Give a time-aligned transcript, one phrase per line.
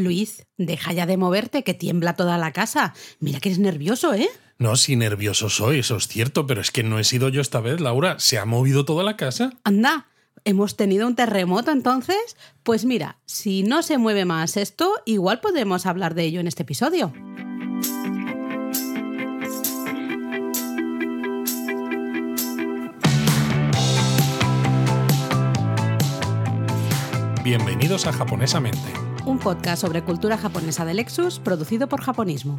[0.00, 2.94] Luis, deja ya de moverte, que tiembla toda la casa.
[3.20, 4.28] Mira que eres nervioso, ¿eh?
[4.58, 7.60] No, sí, nervioso soy, eso es cierto, pero es que no he sido yo esta
[7.60, 8.18] vez, Laura.
[8.18, 9.54] ¿Se ha movido toda la casa?
[9.64, 10.08] Anda,
[10.44, 12.36] ¿hemos tenido un terremoto entonces?
[12.62, 16.64] Pues mira, si no se mueve más esto, igual podemos hablar de ello en este
[16.64, 17.12] episodio.
[27.42, 29.09] Bienvenidos a Japonesamente.
[29.26, 32.58] Un podcast sobre cultura japonesa de Lexus producido por Japonismo.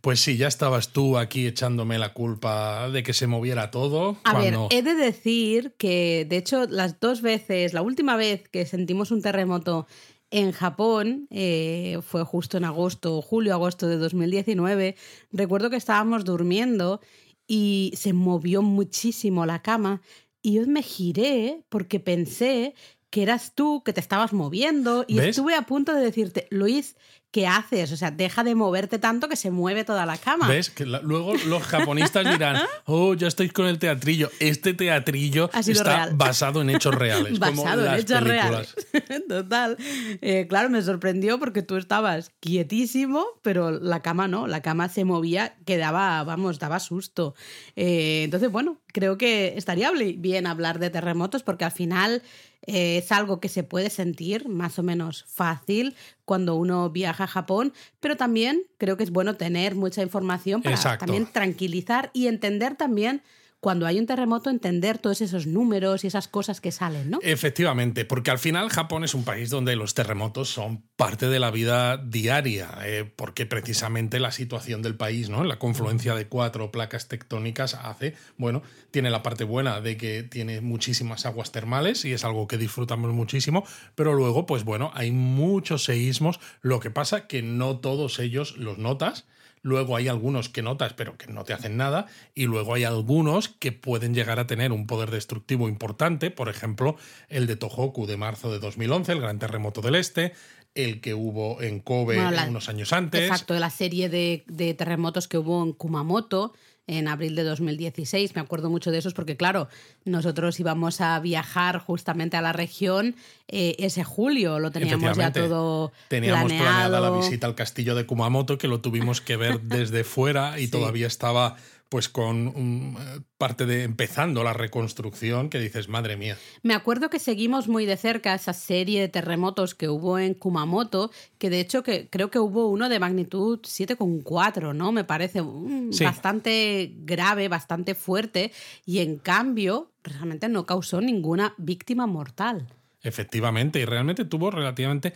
[0.00, 4.16] Pues sí, ya estabas tú aquí echándome la culpa de que se moviera todo.
[4.24, 4.68] A cuando...
[4.68, 9.12] ver, he de decir que, de hecho, las dos veces, la última vez que sentimos
[9.12, 9.86] un terremoto
[10.30, 14.96] en Japón, eh, fue justo en agosto, julio-agosto de 2019,
[15.30, 17.00] recuerdo que estábamos durmiendo
[17.46, 20.00] y se movió muchísimo la cama
[20.42, 22.74] y yo me giré porque pensé
[23.12, 25.28] que eras tú, que te estabas moviendo y ¿Ves?
[25.36, 26.96] estuve a punto de decirte, Luis,
[27.30, 27.92] ¿qué haces?
[27.92, 30.48] O sea, deja de moverte tanto que se mueve toda la cama.
[30.48, 30.70] ¿Ves?
[30.70, 34.30] Que la- luego los japonistas dirán, oh, ya estoy con el teatrillo.
[34.40, 36.10] Este teatrillo está real.
[36.14, 37.38] basado en hechos reales.
[37.38, 38.74] como Basado en las hechos películas.
[38.92, 39.24] reales.
[39.28, 39.76] Total.
[40.20, 45.04] Eh, claro, me sorprendió porque tú estabas quietísimo, pero la cama no, la cama se
[45.04, 47.34] movía, que daba, vamos, daba susto.
[47.76, 52.22] Eh, entonces, bueno, creo que estaría bien hablar de terremotos porque al final
[52.66, 57.26] eh, es algo que se puede sentir más o menos fácil cuando uno viaja a
[57.26, 61.06] Japón, pero también creo que es bueno tener mucha información para Exacto.
[61.06, 63.22] también tranquilizar y entender también
[63.62, 67.20] cuando hay un terremoto, entender todos esos números y esas cosas que salen, ¿no?
[67.22, 71.52] Efectivamente, porque al final Japón es un país donde los terremotos son parte de la
[71.52, 75.44] vida diaria, eh, porque precisamente la situación del país, ¿no?
[75.44, 80.60] La confluencia de cuatro placas tectónicas hace, bueno, tiene la parte buena de que tiene
[80.60, 85.84] muchísimas aguas termales y es algo que disfrutamos muchísimo, pero luego, pues bueno, hay muchos
[85.84, 89.24] seísmos, lo que pasa que no todos ellos los notas.
[89.62, 93.48] Luego hay algunos que notas pero que no te hacen nada y luego hay algunos
[93.48, 96.96] que pueden llegar a tener un poder destructivo importante, por ejemplo
[97.28, 100.32] el de Tohoku de marzo de 2011, el gran terremoto del este,
[100.74, 103.20] el que hubo en Kobe Bueno, la- unos años antes.
[103.22, 106.54] Exacto, de la serie de, de terremotos que hubo en Kumamoto
[106.86, 108.34] en abril de 2016.
[108.34, 109.68] Me acuerdo mucho de esos porque, claro,
[110.04, 113.14] nosotros íbamos a viajar justamente a la región
[113.48, 114.58] eh, ese julio.
[114.58, 116.64] Lo teníamos ya todo Teníamos planeado.
[116.70, 120.64] planeada la visita al castillo de Kumamoto, que lo tuvimos que ver desde fuera y
[120.66, 120.70] Sí.
[120.72, 121.56] todavía estaba
[121.92, 126.38] pues con un, eh, parte de empezando la reconstrucción que dices, madre mía.
[126.62, 131.10] Me acuerdo que seguimos muy de cerca esa serie de terremotos que hubo en Kumamoto,
[131.36, 134.90] que de hecho que creo que hubo uno de magnitud 7,4, ¿no?
[134.90, 136.02] Me parece mm, Sí.
[136.02, 138.52] bastante grave, bastante fuerte,
[138.86, 142.68] y en cambio realmente no causó ninguna víctima mortal.
[143.02, 145.12] Efectivamente, y realmente tuvo relativamente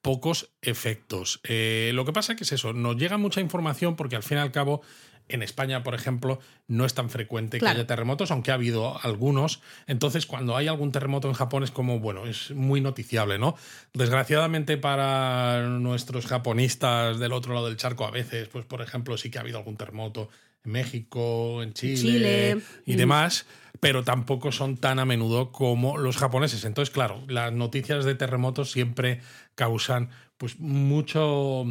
[0.00, 1.40] pocos efectos.
[1.42, 4.40] Eh, lo que pasa que es eso, nos llega mucha información porque al fin y
[4.42, 4.82] al cabo
[5.30, 7.74] en España, por ejemplo, no es tan frecuente Claro.
[7.74, 9.60] que haya terremotos, aunque ha habido algunos.
[9.86, 13.54] Entonces, cuando hay algún terremoto en Japón es como, bueno, es muy noticiable, ¿no?
[13.94, 19.30] Desgraciadamente para nuestros japonistas del otro lado del charco, a veces, pues por ejemplo, sí
[19.30, 20.28] que ha habido algún terremoto
[20.64, 22.58] en México, en Chile, Chile.
[22.86, 22.96] y Mm.
[22.96, 23.46] demás,
[23.80, 26.64] pero tampoco son tan a menudo como los japoneses.
[26.64, 29.20] Entonces, claro, las noticias de terremotos siempre
[29.54, 31.66] causan pues mucho...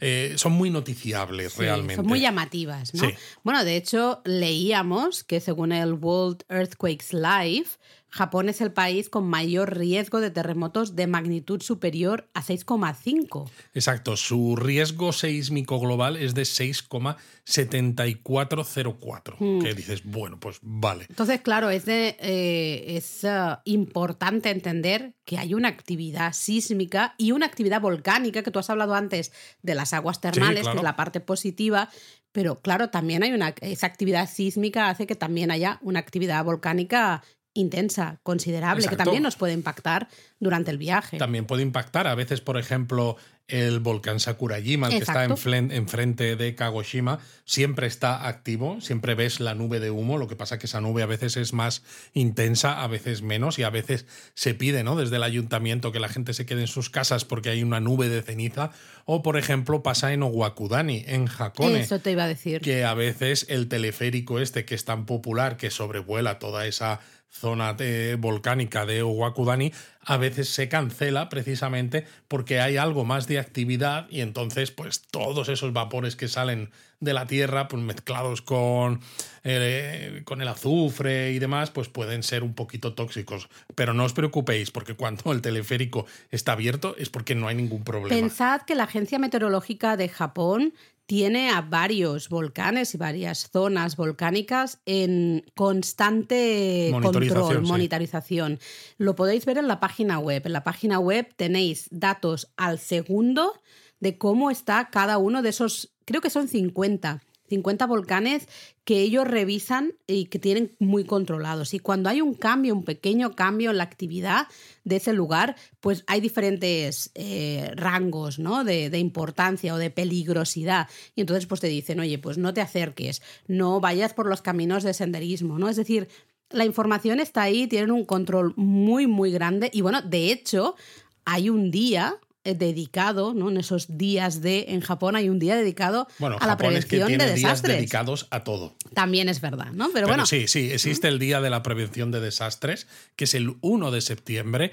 [0.00, 1.96] eh, son muy noticiables Sí, realmente.
[1.96, 3.08] Son muy llamativas, ¿no?
[3.08, 3.14] Sí.
[3.42, 7.68] Bueno, de hecho, leíamos que según el World Earthquakes Live,
[8.16, 13.48] Japón es el país con mayor riesgo de terremotos de magnitud superior a 6,5.
[13.74, 19.36] Exacto, su riesgo sísmico global es de 6,7404.
[19.38, 19.60] Hmm.
[19.60, 21.06] Que dices, bueno, pues vale.
[21.08, 27.30] Entonces, claro, es, de, eh, es eh, importante entender que hay una actividad sísmica y
[27.32, 29.30] una actividad volcánica, que tú has hablado antes
[29.62, 30.72] de las aguas termales, claro.
[30.72, 31.90] que es la parte positiva,
[32.36, 37.22] pero claro, también hay una, esa actividad sísmica hace que también haya una actividad volcánica
[37.56, 40.08] intensa, considerable, que también nos puede impactar
[40.38, 41.18] durante el viaje.
[41.18, 42.06] También puede impactar.
[42.06, 43.16] A veces, por ejemplo,
[43.48, 49.54] el volcán Sakurajima, el que está enfrente de Kagoshima, siempre está activo, siempre ves la
[49.54, 50.18] nube de humo.
[50.18, 51.82] Lo que pasa que esa nube a veces es más
[52.12, 54.96] intensa, a veces menos, y a veces se pide ¿no?
[54.96, 58.08] desde el ayuntamiento que la gente se quede en sus casas porque hay una nube
[58.08, 58.72] de ceniza.
[59.04, 61.80] O, por ejemplo, pasa en Owakudani, en Hakone.
[61.80, 62.60] Eso te iba a decir.
[62.60, 67.00] que a veces el teleférico este que es tan popular que sobrevuela toda esa
[67.36, 73.38] zona eh, volcánica de Owakudani, a veces se cancela precisamente porque hay algo más de
[73.38, 79.00] actividad y entonces pues todos esos vapores que salen de la Tierra pues mezclados con,
[79.44, 83.48] eh, con el azufre y demás pues pueden ser un poquito tóxicos.
[83.74, 87.84] Pero no os preocupéis porque cuando el teleférico está abierto es porque no hay ningún
[87.84, 88.08] problema.
[88.08, 90.72] Pensad que la Agencia Meteorológica de Japón
[91.06, 98.58] tiene a varios volcanes y varias zonas volcánicas en constante control, monitorización.
[98.98, 100.42] Lo podéis ver en la página web.
[100.44, 103.60] En la página web tenéis datos al segundo
[104.00, 108.48] de cómo está cada uno de esos, creo que son 50 50 volcanes
[108.84, 111.74] que ellos revisan y que tienen muy controlados.
[111.74, 114.46] Y cuando hay un cambio, un pequeño cambio en la actividad
[114.84, 118.62] de ese lugar, pues hay diferentes eh, rangos ¿no?
[118.62, 120.88] de, de, importancia o de peligrosidad.
[121.14, 124.84] Y entonces pues te dicen, oye, pues no te acerques, no vayas por los caminos
[124.84, 125.68] de senderismo, ¿no?
[125.68, 126.08] Es decir,
[126.50, 129.70] la información está ahí, tienen un control muy, muy grande.
[129.72, 130.76] Y bueno, de hecho,
[131.24, 132.20] hay un día
[132.54, 133.50] dedicado, ¿no?
[133.50, 137.24] En esos días de en Japón hay un día dedicado a la prevención es que
[137.24, 138.76] de días dedicados a todo.
[138.94, 139.90] También es verdad, ¿no?
[139.92, 140.26] Pero, bueno.
[140.26, 144.00] Sí, sí, existe el día de la prevención de desastres, que es el 1 de
[144.00, 144.72] septiembre.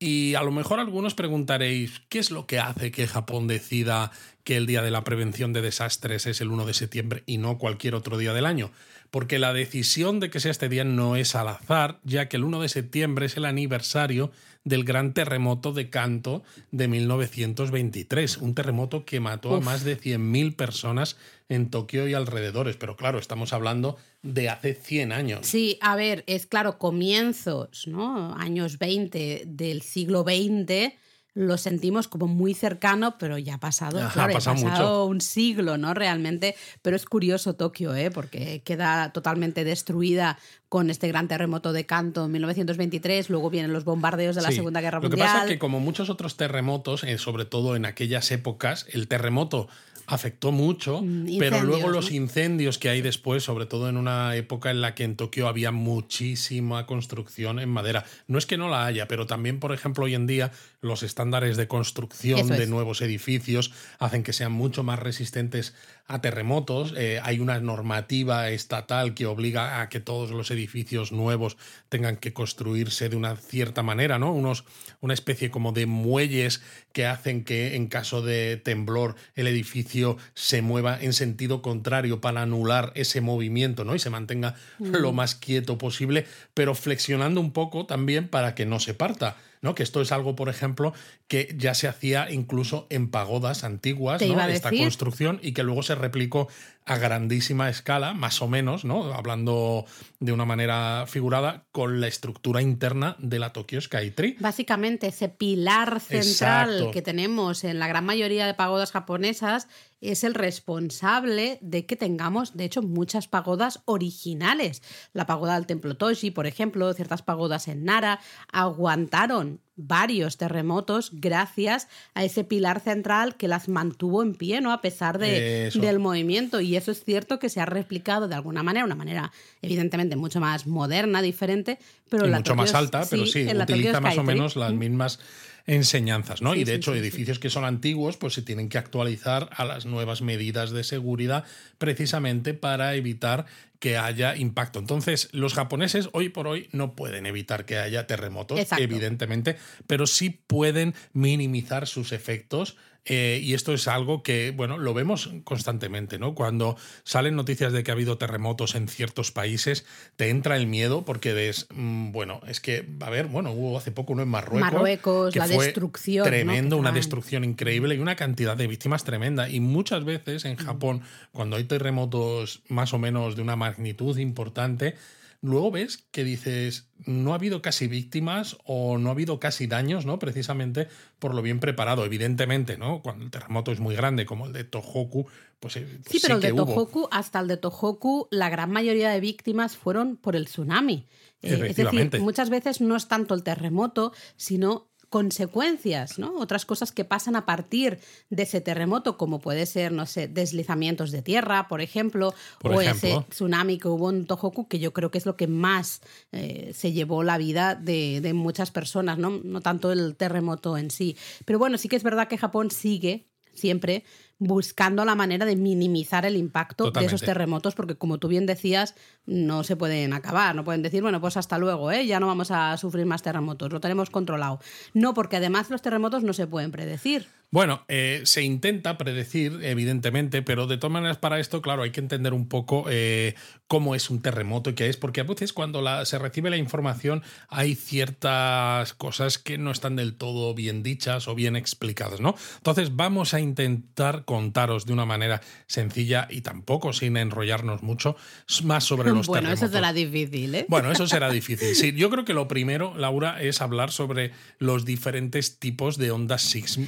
[0.00, 4.12] Y a lo mejor algunos preguntaréis, ¿qué es lo que hace que Japón decida
[4.44, 7.58] que el Día de la Prevención de Desastres es el 1 de septiembre y no
[7.58, 8.70] cualquier otro día del año?
[9.10, 12.44] Porque la decisión de que sea este día no es al azar, ya que el
[12.44, 14.30] 1 de septiembre es el aniversario
[14.68, 20.54] del gran terremoto de Kanto de 1923, un terremoto que mató a más de 100.000
[20.54, 21.16] personas
[21.48, 25.46] en Tokio y alrededores, pero claro, estamos hablando de hace 100 años.
[25.46, 28.34] Sí, a ver, es claro, comienzos, ¿no?
[28.36, 30.92] Años 20 del siglo XX
[31.38, 35.94] lo sentimos como muy cercano, pero ya ha pasado, ha pasado, un siglo, ¿no?
[35.94, 38.10] Realmente, pero es curioso Tokio, ¿eh?
[38.10, 40.36] Porque queda totalmente destruida
[40.68, 44.80] con este gran terremoto de Kanto en 1923, luego vienen los bombardeos de la Segunda
[44.80, 45.18] Guerra Mundial.
[45.18, 48.86] Lo que pasa es que como muchos otros terremotos, eh, sobre todo en aquellas épocas,
[48.92, 49.68] el terremoto
[50.08, 54.70] afectó mucho, mm, pero luego los incendios que hay después, sobre todo en una época
[54.70, 58.06] en la que en Tokio había muchísima construcción en madera.
[58.26, 60.50] No es que no la haya, pero también, por ejemplo, hoy en día
[60.80, 65.74] los estándares de construcción de nuevos edificios hacen que sean mucho más resistentes
[66.08, 66.94] a terremotos.
[66.96, 71.58] Eh, hay una normativa estatal que obliga a que todos los edificios nuevos
[71.90, 74.32] tengan que construirse de una cierta manera, ¿no?
[74.32, 74.64] Unos,
[75.00, 76.62] una especie como de muelles
[76.92, 82.42] que hacen que en caso de temblor el edificio se mueva en sentido contrario para
[82.42, 83.94] anular ese movimiento, ¿no?
[83.94, 88.80] Y se mantenga lo más quieto posible, pero flexionando un poco también para que no
[88.80, 89.36] se parta.
[89.62, 89.74] ¿No?
[89.74, 90.92] Que esto es algo, por ejemplo,
[91.26, 94.40] que ya se hacía incluso en pagodas antiguas, ¿no?
[94.48, 96.48] Esta construcción, y que luego se replicó
[96.84, 99.12] a grandísima escala, más o menos, ¿no?
[99.12, 99.84] Hablando
[100.20, 104.36] de una manera figurada, con la estructura interna de la Tokyo Skytree.
[104.40, 109.68] Básicamente, ese pilar central que tenemos en la gran mayoría de pagodas japonesas
[110.00, 114.82] es el responsable de que tengamos, de hecho, muchas pagodas originales.
[115.12, 118.20] La pagoda del templo Toshi, por ejemplo, ciertas pagodas en Nara,
[118.52, 124.72] aguantaron varios terremotos gracias a ese pilar central que las mantuvo en pie, ¿no?
[124.72, 126.60] A pesar de, del movimiento.
[126.60, 130.40] Y eso es cierto que se ha replicado de alguna manera, una manera evidentemente mucho
[130.40, 131.78] más moderna, diferente,
[132.08, 135.20] pero mucho más alta, pero sí, utiliza más o menos las mismas
[135.68, 136.54] enseñanzas, ¿no?
[136.54, 140.22] y de hecho, edificios que son antiguos, pues se tienen que actualizar a las nuevas
[140.22, 141.44] medidas de seguridad
[141.76, 143.44] precisamente para evitar
[143.78, 144.78] que haya impacto.
[144.78, 149.56] Entonces, los japoneses hoy por hoy no pueden evitar que haya terremotos, evidentemente,
[149.86, 152.76] pero sí pueden minimizar sus efectos
[153.08, 156.34] eh, y esto es algo que, bueno, lo vemos constantemente, ¿no?
[156.34, 161.06] Cuando salen noticias de que ha habido terremotos en ciertos países, te entra el miedo
[161.06, 164.72] porque ves, mm, bueno, es que, a ver, bueno, hubo hace poco uno en Marruecos.
[164.72, 166.26] Marruecos, la destrucción.
[166.26, 169.48] Tremendo, una destrucción increíble y una cantidad de víctimas tremenda.
[169.48, 171.00] Y muchas veces en Japón,
[171.32, 174.96] cuando hay terremotos más o menos de una magnitud importante,
[175.40, 180.04] luego ves que dices, no ha habido casi víctimas o no ha habido casi daños,
[180.04, 180.18] ¿no?
[180.18, 182.04] Precisamente por lo bien preparado.
[182.04, 183.02] Evidentemente, ¿no?
[183.02, 185.26] Cuando el terremoto es muy grande, como el de Tohoku,
[185.60, 189.10] pues, eh, pues sí, pero el de Tohoku, hasta el de Tohoku, la gran mayoría
[189.10, 191.06] de víctimas fueron por el tsunami.
[191.42, 196.36] Eh, es decir, muchas veces no es tanto el terremoto, sino consecuencias, ¿no?
[196.38, 197.98] Otras cosas que pasan a partir
[198.30, 203.24] de ese terremoto, como puede ser, no sé, deslizamientos de tierra, por ejemplo, o ese
[203.30, 206.00] tsunami que hubo en Tohoku, que yo creo que es lo que más
[206.32, 209.40] eh, se llevó la vida de, de muchas personas, ¿no?
[209.42, 211.16] no tanto el terremoto en sí.
[211.44, 214.04] Pero bueno, sí que es verdad que Japón sigue siempre
[214.38, 218.94] buscando la manera de minimizar el impacto de esos terremotos, porque como tú bien decías,
[219.26, 222.06] no se pueden acabar, no pueden decir, bueno, pues hasta luego, ¿eh?
[222.06, 224.60] ya no vamos a sufrir más terremotos, lo tenemos controlado.
[224.94, 227.26] No, porque además los terremotos no se pueden predecir.
[227.50, 232.00] Bueno, eh, se intenta predecir, evidentemente, pero de todas maneras para esto, claro, hay que
[232.00, 233.34] entender un poco eh,
[233.68, 236.58] cómo es un terremoto y qué es, porque a veces cuando la- se recibe la
[236.58, 242.34] información hay ciertas cosas que no están del todo bien dichas o bien explicadas, ¿no?
[242.56, 248.16] Entonces vamos a intentar contaros de una manera sencilla y tampoco sin enrollarnos mucho
[248.64, 249.62] más sobre los bueno, terremotos.
[249.70, 250.66] eso será difícil, ¿eh?
[250.68, 251.74] Bueno, eso será difícil.
[251.74, 256.42] Sí, yo creo que lo primero, Laura, es hablar sobre los diferentes tipos de ondas
[256.42, 256.78] sis-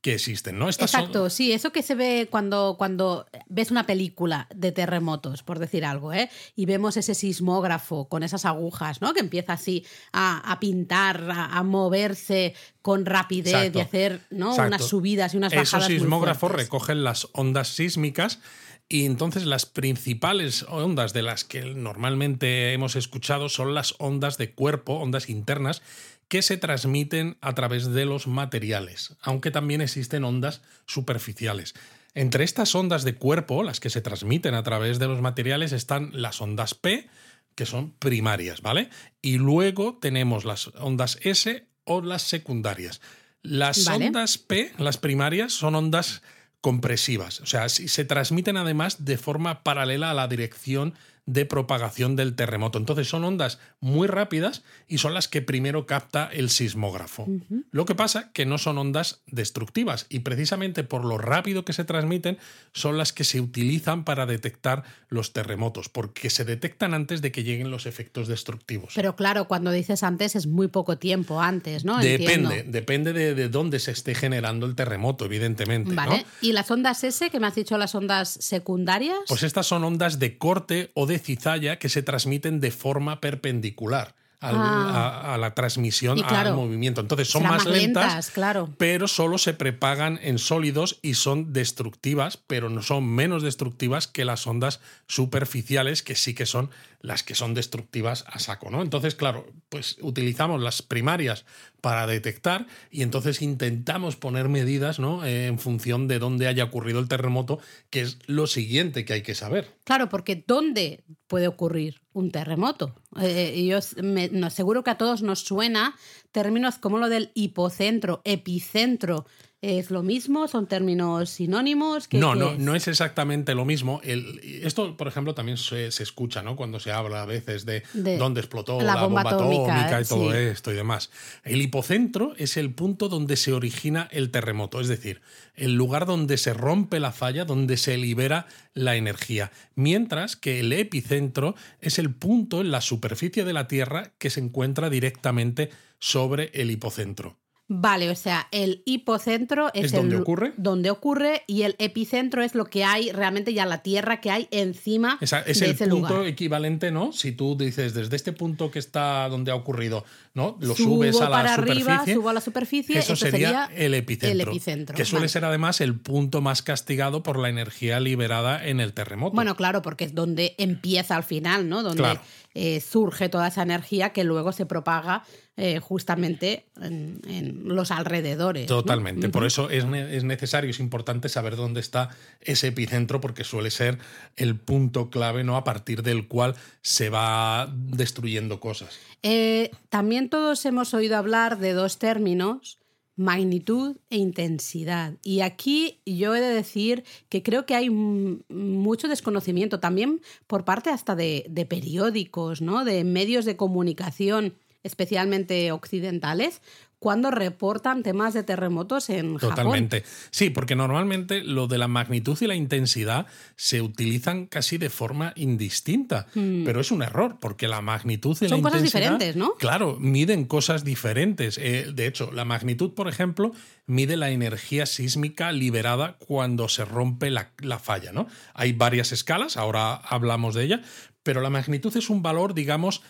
[0.00, 0.68] que existen, ¿no?
[0.68, 5.42] Estas son- Exacto, sí, eso que se ve cuando, cuando ves una película de terremotos,
[5.42, 6.28] por decir algo, ¿eh?
[6.56, 9.14] y vemos ese sismógrafo con esas agujas, ¿no?
[9.14, 13.78] que empieza así a, a pintar, a, a moverse con rapidez Exacto.
[13.78, 14.50] y hacer ¿no?
[14.50, 14.68] Exacto.
[14.76, 15.72] unas subidas y unas bajadas.
[15.72, 18.40] Esos sismógrafos recogen las ondas sísmicas
[18.86, 24.52] y entonces las principales ondas de las que normalmente hemos escuchado son las ondas de
[24.52, 25.80] cuerpo, ondas internas,
[26.28, 31.74] que se transmiten a través de los materiales, aunque también existen ondas superficiales.
[32.14, 36.10] Entre estas ondas de cuerpo, las que se transmiten a través de los materiales, están
[36.12, 37.08] las ondas P,
[37.54, 38.88] que son primarias, ¿vale?
[39.20, 43.00] Y luego tenemos las ondas S o las secundarias.
[43.42, 44.06] Las Vale.
[44.06, 46.22] ondas P, las primarias, son ondas
[46.60, 50.94] compresivas, o sea, se transmiten además de forma paralela a la dirección
[51.26, 52.78] de propagación del terremoto.
[52.78, 57.26] Entonces son ondas muy rápidas y son las que primero capta el sismógrafo.
[57.70, 61.84] Lo que pasa que no son ondas destructivas y precisamente por lo rápido que se
[61.84, 62.38] transmiten
[62.72, 67.42] son las que se utilizan para detectar los terremotos, porque se detectan antes de que
[67.42, 68.92] lleguen los efectos destructivos.
[68.94, 72.00] Pero claro, cuando dices antes es muy poco tiempo antes, ¿no?
[72.00, 72.50] Entiendo.
[72.50, 75.94] Depende, depende de, de dónde se esté generando el terremoto, evidentemente.
[75.94, 76.18] Vale.
[76.18, 76.24] ¿no?
[76.42, 79.18] ¿Y las ondas S, que me has dicho las ondas secundarias?
[79.28, 84.14] Pues estas son ondas de corte o de cizalla que se transmiten de forma perpendicular
[84.40, 85.22] al- Ah.
[85.24, 87.00] a, a la transmisión, claro, al movimiento.
[87.00, 88.68] Entonces son más, más lentas, lentas, claro.
[88.76, 94.26] pero solo se prepagan en sólidos y son destructivas, pero no son menos destructivas que
[94.26, 98.82] las ondas superficiales, que sí que son las que son destructivas a saco, ¿no?
[98.82, 101.44] Entonces, claro, pues utilizamos las primarias
[101.84, 105.22] para detectar y entonces intentamos poner medidas, ¿no?
[105.22, 107.58] Eh, en función de dónde haya ocurrido el terremoto,
[107.90, 109.70] que es lo siguiente que hay que saber.
[109.84, 112.94] Claro, porque ¿dónde puede ocurrir un terremoto?
[113.20, 115.94] Eh, y yo me, no, seguro que a todos nos suena
[116.32, 119.26] términos como lo del hipocentro, epicentro.
[119.66, 120.46] ¿Es lo mismo?
[120.46, 122.06] ¿Son términos sinónimos?
[122.06, 122.58] ¿Qué- No, qué no, es?
[122.58, 124.00] no es exactamente lo mismo.
[124.04, 126.54] El- esto, por ejemplo, también se, se escucha, ¿no?
[126.54, 130.04] Cuando se habla a veces de, De dónde explotó la bomba bomba, atómica, atómica, y
[130.04, 130.36] todo sí.
[130.38, 131.10] esto y demás.
[131.44, 135.22] El hipocentro es el punto donde se origina el terremoto, es decir,
[135.54, 139.50] el lugar donde se rompe la falla, donde se libera la energía.
[139.76, 144.40] Mientras que el epicentro es el punto en la superficie de la Tierra que se
[144.40, 147.38] encuentra directamente sobre el hipocentro.
[147.66, 150.52] Vale, o sea, el hipocentro es, ¿Es donde ocurre?
[150.58, 154.48] donde ocurre y el epicentro es lo que hay realmente ya la tierra que hay
[154.50, 156.26] encima Esa- es de el ese punto lugar.
[156.26, 157.12] equivalente, ¿no?
[157.12, 160.04] Si tú dices desde este punto que está donde ha ocurrido,
[160.34, 160.58] ¿no?
[160.60, 161.90] Lo Subo subes a la para superficie.
[161.92, 164.30] arriba, subo a la superficie, Eso eso sería, sería el epicentro.
[164.32, 165.28] el epicentro, Que suele vale.
[165.30, 169.34] ser además el punto más castigado por la energía liberada en el terremoto.
[169.34, 171.82] Bueno, claro, porque es donde empieza al final, ¿no?
[171.82, 172.20] Donde Claro.
[172.52, 175.24] eh, surge toda esa energía que luego se propaga
[175.56, 178.68] eh, justamente en, en los alrededores.
[178.68, 178.76] ¿no?
[178.76, 179.28] Totalmente.
[179.28, 183.70] Por eso es, ne- es necesario, es importante saber dónde está ese epicentro, porque suele
[183.70, 183.98] ser
[184.36, 185.56] el punto clave, ¿no?
[185.56, 188.98] A partir del cual se va destruyendo cosas.
[189.22, 192.78] Eh, también todos hemos oído hablar de dos términos,
[193.16, 195.14] magnitud e intensidad.
[195.22, 200.90] Y aquí yo he de decir que creo que hay mucho desconocimiento también por parte
[200.90, 202.84] hasta de, de periódicos, ¿no?
[202.84, 206.62] de medios de comunicación, especialmente occidentales,
[207.04, 209.50] cuando reportan temas de terremotos en Japón.
[209.56, 210.04] Totalmente.
[210.30, 213.26] Sí, porque normalmente lo de la magnitud y la intensidad
[213.56, 218.48] se utilizan casi de forma indistinta, pero es un error, porque la magnitud y Hmm.
[218.48, 219.12] Son la cosas intensidad...
[219.12, 219.52] diferentes, ¿no?
[219.56, 221.58] Claro, miden cosas diferentes.
[221.58, 223.52] Eh, de hecho, la magnitud, por ejemplo,
[223.84, 228.28] mide la energía sísmica liberada cuando se rompe la, la falla, ¿no?
[228.54, 230.80] Hay varias escalas, ahora hablamos de ella,
[231.22, 233.02] pero la magnitud es un valor, digamos,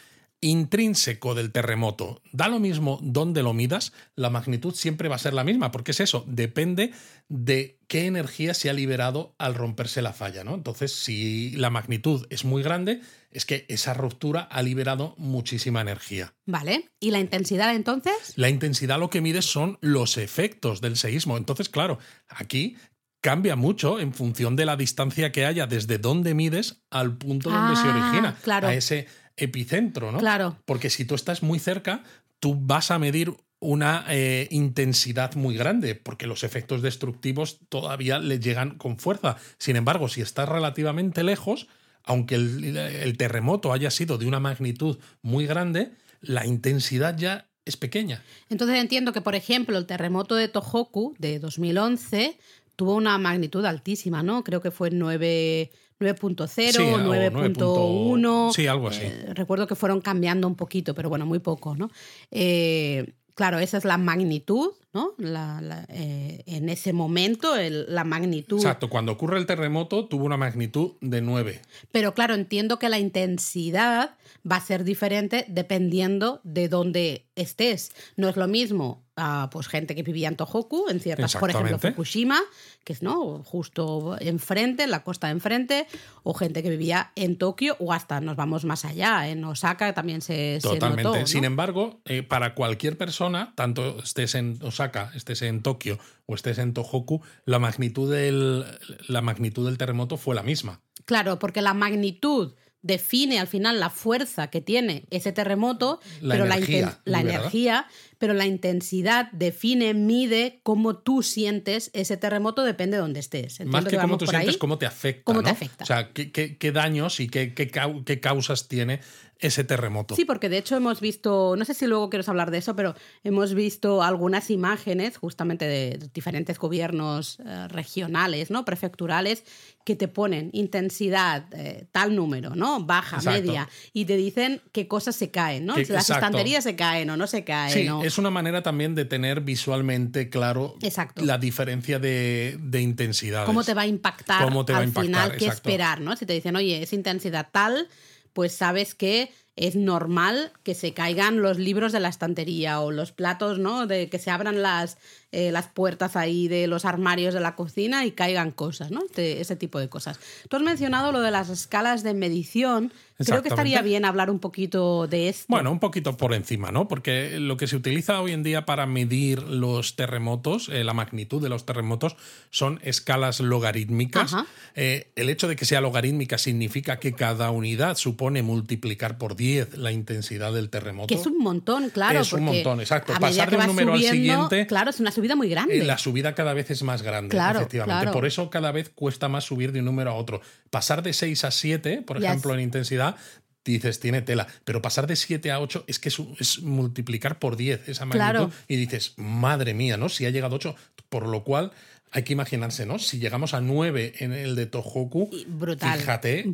[0.45, 2.21] intrínseco del terremoto.
[2.33, 5.93] Da lo mismo dónde lo midas, la magnitud siempre va a ser la misma, porque
[5.93, 6.93] es eso, depende
[7.29, 10.55] de qué energía se ha liberado al romperse la falla, ¿no?
[10.55, 16.35] Entonces, si la magnitud es muy grande, es que esa ruptura ha liberado muchísima energía.
[16.45, 16.91] ¿Vale?
[17.01, 18.35] ¿Y la intensidad entonces?
[18.37, 21.39] La intensidad lo que mide son los efectos del seísmo.
[21.39, 21.99] Entonces, claro,
[22.29, 22.77] aquí
[23.23, 27.75] cambia mucho en función de la distancia que haya desde donde mides al punto donde
[27.75, 28.69] se origina, claro.
[28.69, 30.19] a ese epicentro, ¿no?
[30.19, 30.57] Claro.
[30.65, 32.03] Porque si tú estás muy cerca,
[32.41, 38.39] tú vas a medir una eh, intensidad muy grande, porque los efectos destructivos todavía le
[38.39, 39.37] llegan con fuerza.
[39.59, 41.69] Sin embargo, si estás relativamente lejos,
[42.03, 47.77] aunque el, el terremoto haya sido de una magnitud muy grande, la intensidad ya es
[47.77, 48.23] pequeña.
[48.51, 52.39] Entonces entiendo que, por ejemplo, el terremoto de Tohoku de 2011
[52.77, 54.45] tuvo una magnitud altísima, ¿no?
[54.45, 55.71] Creo que fue 9.
[56.01, 58.53] 9.0, Sí, o 9.1.
[58.53, 59.03] Sí, algo así.
[59.05, 61.91] Eh, recuerdo que fueron cambiando un poquito, pero bueno, muy poco, ¿no?
[62.31, 65.13] Eh, claro, esa es la magnitud, ¿no?
[65.19, 68.57] La- la, eh, en ese momento, el- la magnitud.
[68.59, 71.61] Exacto, cuando ocurre el terremoto tuvo una magnitud de 9.
[71.93, 74.17] Pero claro, entiendo que la intensidad
[74.51, 77.93] va a ser diferente dependiendo de dónde estés.
[78.17, 79.05] No es lo mismo
[79.51, 81.79] pues gente que vivía en Tohoku, en ciertas, por ejemplo.
[81.79, 82.41] Fukushima,
[82.83, 85.87] que es no justo enfrente, en la costa de enfrente,
[86.25, 90.21] o gente que vivía en Tokio, o hasta nos vamos más allá, en Osaka también
[90.21, 91.05] se, se Totalmente.
[91.05, 91.27] notó, ¿no?
[91.27, 96.59] Sin embargo, eh, para cualquier persona, tanto estés en Osaka, estés en Tokio o estés
[96.59, 98.65] en Tohoku, la magnitud del,
[99.07, 100.81] la magnitud del terremoto fue la misma.
[101.05, 106.45] Claro, porque la magnitud define al final la fuerza que tiene ese terremoto, La pero
[106.45, 107.87] energía la, energía,
[108.19, 113.59] pero la intensidad define, mide cómo tú sientes ese terremoto, depende de dónde estés.
[113.59, 114.59] Entiendo Más que cómo tú sientes, ahí.
[114.59, 115.23] cómo te afecta.
[115.25, 115.83] Cómo te afecta.
[115.83, 119.01] O sea, qué, qué- qué daños y qué, qué causas tiene
[119.39, 120.15] ese terremoto.
[120.17, 122.95] Sí, porque de hecho hemos visto, no sé si luego quieres hablar de eso, pero
[123.25, 128.65] hemos visto algunas imágenes justamente de diferentes gobiernos eh, regionales, ¿no?
[128.65, 129.45] Prefecturales,
[129.85, 132.85] que te ponen intensidad, eh, tal número, ¿no?
[132.85, 133.43] Baja, Exacto.
[133.43, 135.75] media, y te dicen qué cosas se caen, ¿no?
[135.75, 136.15] Que- las exacto.
[136.27, 137.73] estanterías se caen o no se caen.
[137.75, 141.25] Sí, o- es una manera también de tener visualmente claro Exacto.
[141.25, 143.47] la diferencia de, de intensidades.
[143.47, 146.17] cómo te va a impactar Cómo te va a al impactar, final, qué esperar, ¿no?
[146.17, 147.89] Si te dicen, oye, es intensidad tal,
[148.35, 153.13] pues sabes que es normal que se caigan los libros de la estantería o los
[153.13, 153.87] platos, ¿no?
[153.87, 154.99] De que se abran las,
[155.35, 159.03] eh, las puertas ahí de los armarios de la cocina y caigan cosas, ¿no?
[159.05, 160.19] Este- ese tipo de cosas.
[160.49, 162.93] Tú has mencionado lo de las escalas de medición.
[163.17, 165.45] Creo que estaría bien hablar un poquito de esto.
[165.49, 166.89] Bueno, un poquito por encima, ¿no?
[166.89, 171.41] Porque lo que se utiliza hoy en día para medir los terremotos, eh, la magnitud
[171.41, 172.17] de los terremotos,
[172.51, 174.35] son escalas logarítmicas.
[174.75, 179.77] Eh, el hecho de que sea logarítmica significa que cada unidad supone multiplicar por 10
[179.79, 181.07] la intensidad del terremoto.
[181.09, 182.21] que es un montón, claro.
[182.21, 183.13] Es un montón, exacto.
[183.21, 185.79] Pasar de un número al siguiente- Claro, es una subida muy grande.
[185.79, 188.03] Eh, la subida cada vez es más grande, Claro, efectivamente.
[188.03, 188.13] claro.
[188.13, 190.43] Por eso cada vez cuesta más subir de un número a otro.
[190.71, 193.17] Pasar de 6 a 7, por ejemplo, en intensidad,
[193.65, 194.47] dices, tiene tela.
[194.65, 198.19] Pero pasar de 7 a 8 es que es, es multiplicar por 10 esa magnitud.
[198.19, 198.51] Claro.
[198.69, 200.11] Y dices, madre mía, ¿no?
[200.11, 200.77] Si ha llegado a 8,
[201.09, 201.73] por lo cual
[202.15, 203.01] hay que imaginarse, ¿no?
[203.01, 206.45] Si llegamos a 9 en el de Tohoku, brutal, fíjate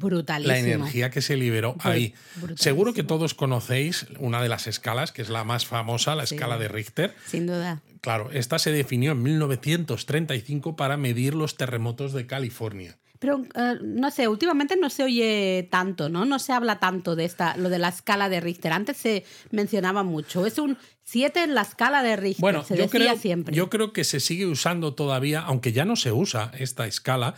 [0.42, 2.14] la energía que se liberó ahí.
[2.57, 6.35] Seguro que todos conocéis una de las escalas, que es la más famosa, la Sí.
[6.35, 7.14] escala de Richter.
[7.27, 7.83] Sin duda.
[8.01, 12.96] Claro, esta se definió en 1935 para medir los terremotos de California.
[13.20, 16.24] Pero eh, no sé, últimamente no se oye tanto, ¿no?
[16.24, 18.72] No se habla tanto de esta, lo de la escala de Richter.
[18.72, 20.46] Antes se mencionaba mucho.
[20.46, 22.40] Es un 7 en la escala de Richter.
[22.40, 23.54] Bueno, se yo decía creo, siempre.
[23.54, 27.35] yo creo que se sigue usando todavía, aunque ya no se usa esta escala,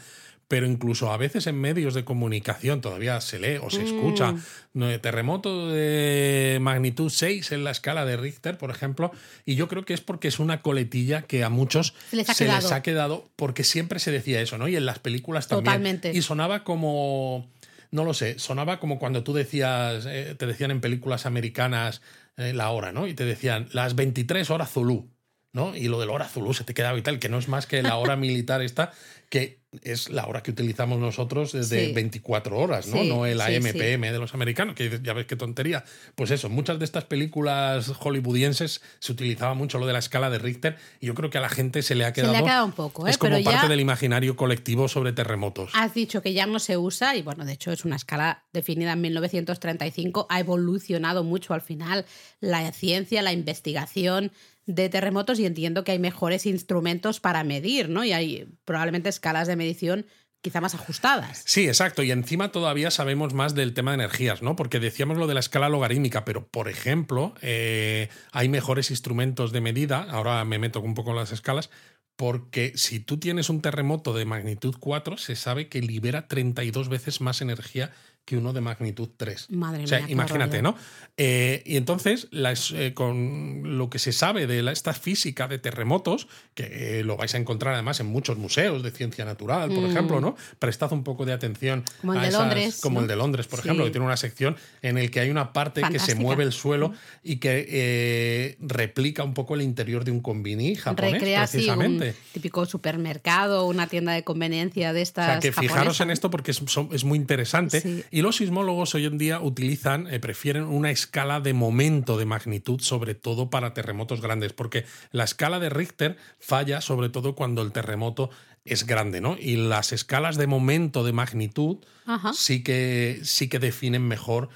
[0.53, 3.71] pero incluso a veces en medios de comunicación todavía se lee o Mm.
[3.71, 4.35] se escucha
[4.75, 5.01] ¿no?
[5.01, 9.12] terremoto de magnitud 6 en la escala de Richter, por ejemplo,
[9.47, 12.35] y yo creo que es porque es una coletilla que a muchos Se les ha
[12.35, 12.75] quedado.
[12.75, 14.69] ha quedado porque siempre se decía eso, ¿no?
[14.69, 15.65] Y en las películas también.
[15.65, 16.12] Totalmente.
[16.12, 17.49] Y sonaba como
[17.91, 22.03] no lo sé, sonaba como cuando tú decías, eh, te decían en películas americanas
[22.37, 23.07] eh, la hora, ¿no?
[23.07, 25.09] Y te decían las 23 horas Zulu,
[25.55, 25.75] ¿no?
[25.75, 27.83] Y lo del hora Zulu se te quedaba y tal, que no es más que
[27.83, 28.93] la hora militar esta,
[29.31, 31.93] que es la hora que utilizamos nosotros desde Sí.
[31.95, 32.99] 24 horas, ¿no?
[32.99, 35.83] Sí, no el sí, AMPM de los americanos, que ya ves qué tontería.
[36.15, 40.39] Pues eso, muchas de estas películas hollywoodienses se utilizaba mucho lo de la escala de
[40.39, 42.37] Richter y yo creo que a la gente se le ha le quedado...
[42.37, 43.11] ha quedado un poco, ¿eh?
[43.11, 45.71] Es como Pero parte ya- del imaginario colectivo sobre terremotos.
[45.75, 48.93] Has dicho que ya no se usa y bueno, de hecho es una escala definida
[48.93, 52.05] en 1935, ha evolucionado mucho al final
[52.41, 54.33] la ciencia, la investigación
[54.66, 58.05] de terremotos y entiendo que hay mejores instrumentos para medir, ¿no?
[58.05, 60.07] Y hay probablemente escalas de medición
[60.42, 61.42] quizá más ajustadas.
[61.46, 62.03] Sí, exacto.
[62.03, 64.57] Y encima todavía sabemos más del tema de energías, ¿no?
[64.57, 69.61] Porque decíamos lo de la escala logarítmica, pero por ejemplo, eh, hay mejores instrumentos de
[69.61, 70.07] medida.
[70.11, 71.70] Ahora me meto un poco en las escalas.
[72.16, 77.20] Porque si tú tienes un terremoto de magnitud 4, se sabe que libera 32 veces
[77.20, 77.90] más energía
[78.25, 79.51] que uno de magnitud 3.
[79.51, 80.63] Madre o sea, mía, imagínate.
[80.63, 80.77] ¿no?
[81.17, 85.59] Eh, y entonces, las, eh, con lo que se sabe de la- esta física de
[85.59, 89.83] terremotos, que eh, lo vais a encontrar además en muchos museos de ciencia natural, por
[89.83, 89.91] Mm.
[89.91, 90.37] ejemplo, ¿no?
[90.61, 93.03] Prestad un poco de atención Como el a de esas- Londres, como ¿no?
[93.03, 93.67] el de Londres, por Sí.
[93.69, 96.53] ejemplo, que tiene una sección en el que hay una parte que se mueve el
[96.53, 96.93] suelo
[97.25, 102.15] y que replica un poco el interior de un combini japonés, Recrea así un precisamente.
[102.33, 105.27] típico supermercado, una tienda de conveniencia de O estas.
[105.27, 107.81] sea, que fijaros en esto porque es, son- es muy interesante.
[107.81, 108.05] Sí.
[108.14, 112.79] Y los sismólogos hoy en día utilizan, eh, prefieren una escala de momento de magnitud,
[112.81, 117.72] sobre todo para terremotos grandes, porque la escala de Richter falla sobre todo cuando el
[117.72, 118.29] terremoto
[118.66, 119.38] es grande, ¿no?
[119.40, 122.35] Y las escalas de momento de magnitud Ajá.
[122.35, 124.51] sí que, sí que definen mejor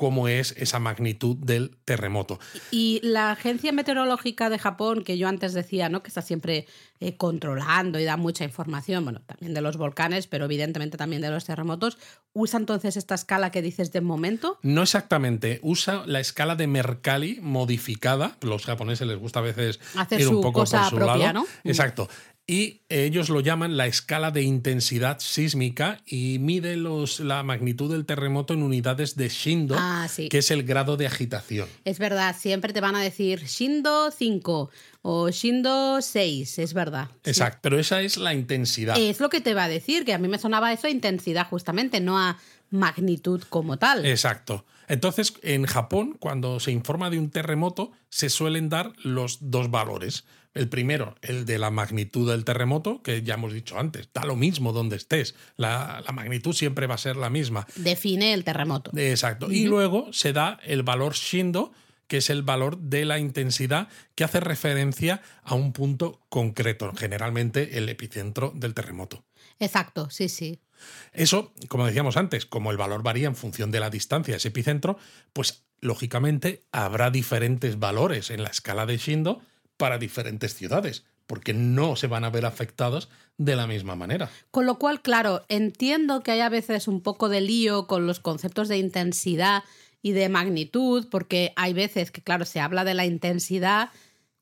[0.00, 2.40] cómo es esa magnitud del terremoto.
[2.70, 6.02] Y la Agencia Meteorológica de Japón, que yo antes decía, ¿no?
[6.02, 6.66] Que está siempre
[7.00, 11.28] eh, controlando y da mucha información, bueno, también de los volcanes, pero evidentemente también de
[11.28, 11.98] los terremotos,
[12.32, 14.58] ¿usa entonces esta escala que dices de momento?
[14.62, 18.38] No exactamente, usa la escala de Mercalli modificada.
[18.40, 21.34] Los japoneses les gusta a veces Hacer ir un su poco cosa por su propia,
[21.34, 21.40] lado.
[21.40, 21.46] ¿no?
[21.64, 22.08] Exacto.
[22.50, 28.04] Y ellos lo llaman la escala de intensidad sísmica y mide los, la magnitud del
[28.04, 30.28] terremoto en unidades de Shindo, Ah, sí.
[30.28, 31.68] que es el grado de agitación.
[31.84, 34.68] Es verdad, siempre te van a decir Shindo 5
[35.02, 37.06] o Shindo 6, es verdad.
[37.22, 37.30] sí.
[37.30, 38.98] Exacto, pero esa es la intensidad.
[38.98, 41.46] Es lo que te va a decir, que a mí me sonaba eso a intensidad
[41.46, 42.36] justamente, no a
[42.70, 44.04] magnitud como tal.
[44.06, 44.64] Exacto.
[44.88, 50.24] Entonces, en Japón, cuando se informa de un terremoto, se suelen dar los dos valores.
[50.52, 54.34] El primero, el de la magnitud del terremoto, que ya hemos dicho antes, da lo
[54.34, 55.36] mismo donde estés.
[55.56, 57.66] La, la magnitud siempre va a ser la misma.
[57.76, 58.90] Define el terremoto.
[58.96, 59.50] Exacto.
[59.50, 61.72] Y luego se da el valor Shindo,
[62.08, 67.78] que es el valor de la intensidad que hace referencia a un punto concreto, generalmente
[67.78, 69.24] el epicentro del terremoto.
[69.60, 70.58] Exacto, sí, sí.
[71.12, 74.48] Eso, como decíamos antes, como el valor varía en función de la distancia de ese
[74.48, 74.98] epicentro,
[75.32, 79.40] pues lógicamente habrá diferentes valores en la escala de Shindo
[79.80, 84.28] para diferentes ciudades, porque no se van a ver afectados de la misma manera.
[84.50, 88.20] Con lo cual, claro, entiendo que hay a veces un poco de lío con los
[88.20, 89.64] conceptos de intensidad
[90.02, 93.88] y de magnitud, porque hay veces que, claro, se habla de la intensidad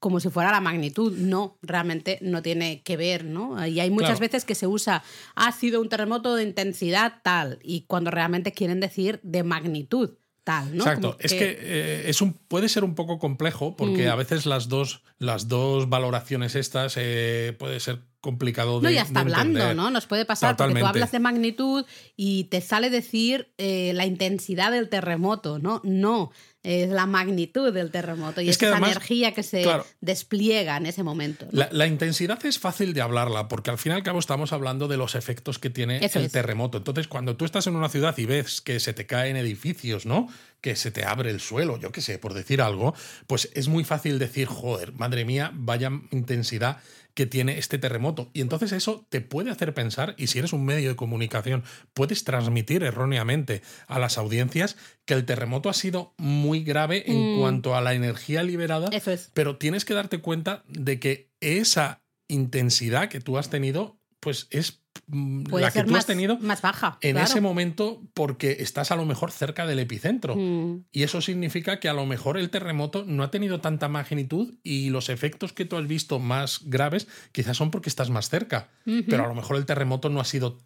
[0.00, 1.16] como si fuera la magnitud.
[1.16, 3.64] No, realmente no tiene que ver, ¿no?
[3.64, 4.20] Y hay muchas Claro.
[4.22, 5.04] veces que se usa,
[5.36, 10.16] ha sido un terremoto de intensidad tal, y cuando realmente quieren decir de magnitud
[10.48, 10.82] tal, ¿no?
[10.82, 11.16] Exacto.
[11.20, 14.10] Es que eh, es un, puede ser un poco complejo porque Mm.
[14.12, 19.02] a veces las dos, las dos valoraciones estas eh, puede ser complicado de No, ya
[19.02, 19.74] está hablando.
[19.74, 19.90] ¿no?
[19.90, 21.84] Nos puede pasar porque tú hablas de magnitud
[22.16, 25.82] y te sale decir eh, la intensidad del terremoto, ¿no?
[25.84, 26.30] No,
[26.62, 29.86] es la magnitud del terremoto y Es es, que esa además, energía que se claro.
[30.00, 31.46] despliega en ese momento.
[31.46, 31.50] ¿no?
[31.52, 34.88] La, la intensidad es fácil de hablarla porque al fin y al cabo estamos hablando
[34.88, 36.32] de los efectos que tiene Eso el es.
[36.32, 36.78] terremoto.
[36.78, 40.28] Entonces, cuando tú estás en una ciudad y ves que se te caen edificios, ¿no?
[40.60, 42.94] Que se te abre el suelo, yo qué sé, por decir algo,
[43.26, 46.78] pues es muy fácil decir, joder, madre mía, vaya intensidad
[47.18, 48.30] que tiene este terremoto.
[48.32, 52.22] Y entonces eso te puede hacer pensar, y si eres un medio de comunicación, puedes
[52.22, 57.40] transmitir erróneamente a las audiencias que el terremoto ha sido muy grave en Mm.
[57.40, 59.32] cuanto a la energía liberada Eso es.
[59.34, 64.84] pero tienes que darte cuenta de que esa intensidad que tú has tenido, pues es
[65.10, 66.98] Puede la que tú más, has tenido más baja.
[67.00, 67.26] en claro.
[67.26, 70.36] ese momento porque estás a lo mejor cerca del epicentro.
[70.36, 74.54] Mm, Y eso significa que a lo mejor el terremoto no ha tenido tanta magnitud
[74.62, 78.68] y los efectos que tú has visto más graves quizás son porque estás más cerca.
[78.84, 80.58] Pero a lo mejor el terremoto no ha sido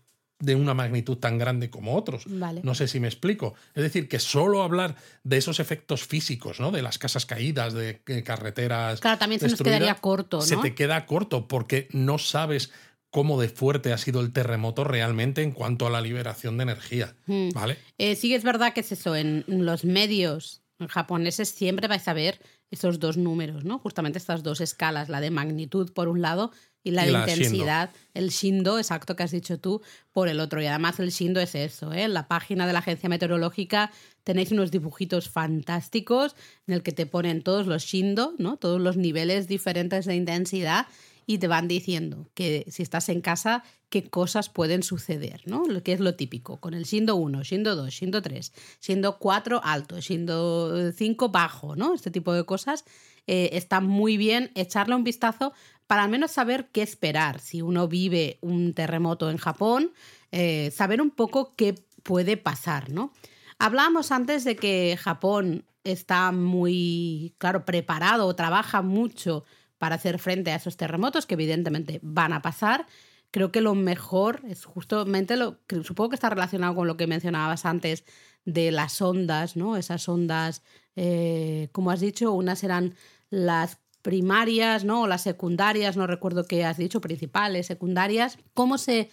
[0.43, 2.25] de una magnitud tan grande como otros.
[2.27, 2.61] Vale.
[2.65, 3.55] No sé si me explico.
[3.75, 6.73] Es decir, que solo hablar de esos efectos físicos, ¿no?
[6.73, 9.01] De las casas caídas, de eh, carreteras.
[9.01, 10.43] Claro, también se nos quedaría corto, ¿no?
[10.43, 12.73] Se te queda corto porque no sabes
[13.13, 17.15] cómo de fuerte ha sido el terremoto realmente en cuanto a la liberación de energía.
[17.27, 17.51] Mm.
[17.51, 17.79] ¿Vale?
[17.99, 22.41] Eh, sí es verdad que es eso, en los medios japoneses siempre vais a ver
[22.71, 23.79] esos dos números, ¿no?
[23.79, 27.27] Justamente estas dos escalas, la de magnitud por un lado y la Y de la
[27.27, 27.43] Shindo.
[27.43, 30.61] intensidad, el Shindo, exacto que has dicho tú, por el otro.
[30.61, 32.05] Y además el Shindo es eso, ¿eh?
[32.05, 33.93] En la página de la agencia meteorológica
[34.25, 36.35] tenéis unos dibujitos fantásticos
[36.67, 38.57] en el que te ponen todos los Shindo, ¿no?
[38.57, 40.87] Todos los niveles diferentes de intensidad
[41.27, 45.65] y te van diciendo que si estás en casa, qué cosas pueden suceder, ¿no?
[45.67, 49.61] Lo que es lo típico, con el Shindo 1, Shindo 2, Shindo 3, Shindo 4
[49.63, 51.95] alto, Shindo 5 bajo, ¿no?
[51.95, 52.85] Este tipo de cosas
[53.27, 55.53] eh, está muy bien echarle un vistazo
[55.87, 57.41] para al menos saber qué esperar.
[57.41, 59.93] Si uno vive un terremoto en Japón,
[60.31, 63.13] eh, saber un poco qué puede pasar, ¿no?
[63.59, 69.45] Hablábamos antes de que Japón está muy, claro, preparado trabaja mucho
[69.83, 72.87] para hacer frente a esos terremotos que evidentemente van a pasar.
[73.33, 77.09] creo que lo mejor es justamente lo que supongo que está relacionado con lo que
[77.09, 78.05] mencionabas antes
[78.45, 79.77] de las ondas, ¿no?
[79.77, 80.63] Esas ondas,
[80.95, 82.95] eh, como has dicho, unas eran
[83.29, 85.03] las primarias, ¿no?
[85.03, 88.39] O las secundarias, no recuerdo qué has dicho, principales, secundarias.
[88.55, 89.11] ¿Cómo se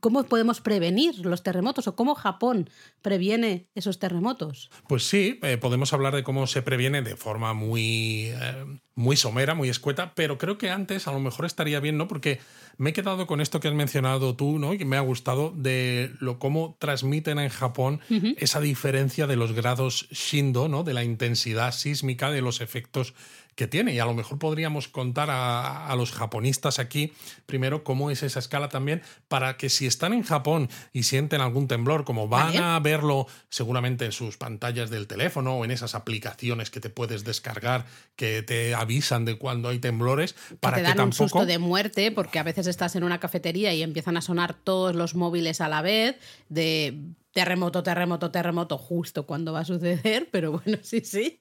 [0.00, 2.70] ¿Cómo podemos prevenir los terremotos o cómo Japón
[3.02, 4.70] previene esos terremotos?
[4.88, 9.54] Pues sí, eh, podemos hablar de cómo se previene de forma muy, eh, muy somera,
[9.54, 12.06] muy escueta, pero creo que antes a lo mejor estaría bien, ¿no?
[12.06, 12.40] Porque
[12.76, 14.74] me he quedado con esto que has mencionado tú, ¿no?
[14.74, 18.00] Y que me ha gustado de lo cómo transmiten en Japón
[18.36, 20.84] esa diferencia de los grados Shindo, ¿no?
[20.84, 23.14] De la intensidad sísmica, de los efectos
[23.58, 23.92] que tiene.
[23.92, 27.12] Y a lo mejor podríamos contar a, los japonistas aquí
[27.44, 31.66] primero cómo es esa escala también, para que si están en Japón y sienten algún
[31.66, 36.70] temblor, como van a verlo seguramente en sus pantallas del teléfono o en esas aplicaciones
[36.70, 41.00] que te puedes descargar que te avisan de cuando hay temblores, para que, te dan
[41.00, 44.54] un susto de muerte, porque a veces estás en una cafetería y empiezan a sonar
[44.54, 46.16] todos los móviles a la vez
[46.48, 46.96] de
[47.32, 51.38] terremoto, terremoto, terremoto, justo cuando va a suceder, pero bueno, sí, sí.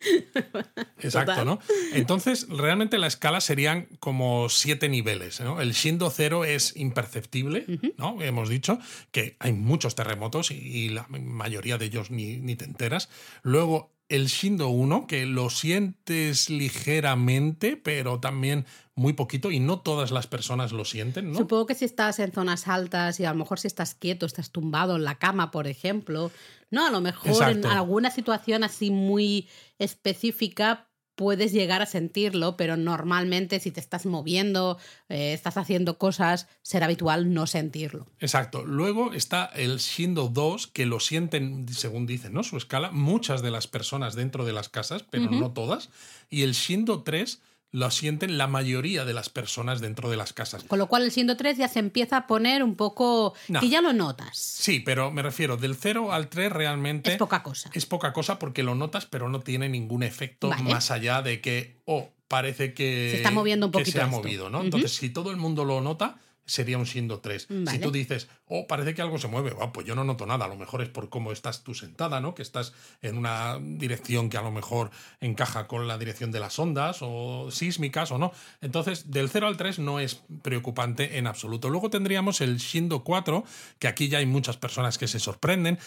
[1.00, 1.60] Exacto, ¿no?
[1.94, 5.40] Entonces, realmente la escala serían como siete niveles.
[5.42, 5.62] ¿no?
[5.62, 7.66] El Shindo cero es imperceptible,
[7.98, 8.22] ¿no?
[8.22, 8.80] Hemos dicho
[9.12, 13.10] que hay muchos terremotos y, la mayoría de ellos ni, ni te enteras.
[13.42, 18.66] Luego, el Shindo 1, que lo sientes ligeramente, pero también
[18.96, 21.38] muy poquito y no todas las personas lo sienten, ¿no?
[21.38, 24.52] Supongo que si estás en zonas altas y a lo mejor si estás quieto, estás
[24.52, 26.32] tumbado en la cama, por ejemplo,
[26.72, 26.86] ¿no?
[26.88, 30.87] A lo mejor en alguna situación así muy específica
[31.18, 34.78] puedes llegar a sentirlo, pero normalmente si te estás moviendo,
[35.10, 38.06] eh, estás haciendo cosas, será habitual no sentirlo.
[38.20, 38.64] Exacto.
[38.64, 42.44] Luego está el Shindo 2, que lo sienten, según dicen, ¿no?
[42.44, 45.90] Su escala, muchas de las personas dentro de las casas, pero no todas.
[46.30, 47.42] Y el Shindo 3
[47.78, 50.64] lo sienten la mayoría de las personas dentro de las casas.
[50.64, 53.36] Con lo cual el siendo 3 ya se empieza a poner un poco...
[53.60, 54.36] que ya lo notas.
[54.38, 57.12] Sí, pero me refiero, del 0 al 3 realmente...
[57.12, 57.70] Es poca cosa.
[57.74, 61.76] Es poca cosa porque lo notas, pero no tiene ningún efecto más allá de que,
[61.86, 63.10] oh, parece que...
[63.12, 63.92] Se está moviendo un poquito.
[63.92, 64.64] se ha movido, ¿no?
[64.64, 67.48] Entonces, si todo el mundo lo nota, sería un siendo 3.
[67.70, 70.48] Si tú dices, oh, parece que algo se mueve, pues yo no noto nada, a
[70.48, 72.34] lo mejor es por cómo estás tú sentada, ¿no?
[72.34, 76.58] Que estás en una dirección que a lo mejor encaja con la dirección de las
[76.58, 78.32] ondas o sísmicas o no.
[78.62, 81.70] Entonces, del 0 al 3 no es preocupante en absoluto.
[81.70, 83.44] Luego tendríamos el Shindo 4,
[83.78, 85.78] que aquí ya hay muchas personas que se sorprenden.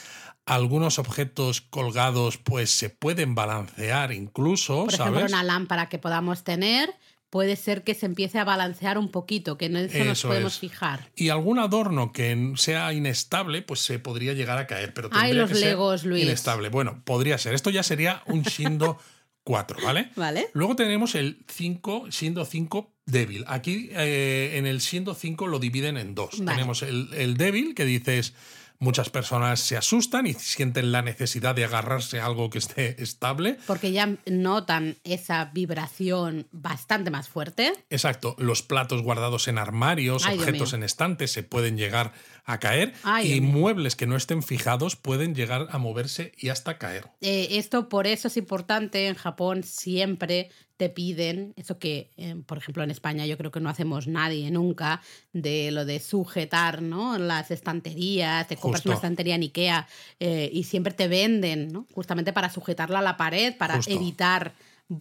[0.45, 6.95] Algunos objetos colgados pues se pueden balancear incluso, Por ejemplo, una lámpara que podamos tener
[7.31, 11.09] puede ser que se empiece a balancear un poquito, que en eso, nos podemos fijar.
[11.15, 15.51] Y algún adorno que sea inestable, pues se podría llegar a caer, pero tendría los
[15.51, 16.25] que Legos, ser Luis.
[16.25, 16.69] inestable.
[16.69, 17.55] Bueno, podría ser.
[17.55, 18.99] Esto ya sería un Shindo
[19.45, 20.11] 4, ¿vale?
[20.17, 20.49] Vale.
[20.53, 23.45] Luego tenemos el 5, Shindo 5 débil.
[23.47, 26.31] Aquí eh, en el Shindo 5 lo dividen en dos.
[26.37, 28.35] Tenemos el, el débil, que dices
[28.83, 33.59] Muchas personas se asustan y sienten la necesidad de agarrarse a algo que esté estable.
[33.67, 37.75] Porque ya notan esa vibración bastante más fuerte.
[37.91, 38.37] Exacto.
[38.39, 42.15] Los platos guardados en armarios, objetos en estantes se pueden llegar
[42.47, 47.05] a caer y muebles que no estén fijados pueden llegar a moverse y hasta caer.
[47.21, 49.09] Eh, esto por eso es importante.
[49.09, 50.49] En Japón siempre
[50.81, 54.51] te piden, eso que, eh, por ejemplo, en España yo creo que no hacemos nadie
[54.51, 55.03] nunca,
[55.35, 57.19] de lo de sujetar ¿no?
[57.19, 59.87] las estanterías, te compras una estantería en Ikea
[60.21, 61.85] eh, y siempre te venden, ¿no?
[61.93, 64.55] justamente para sujetarla a la pared, para evitar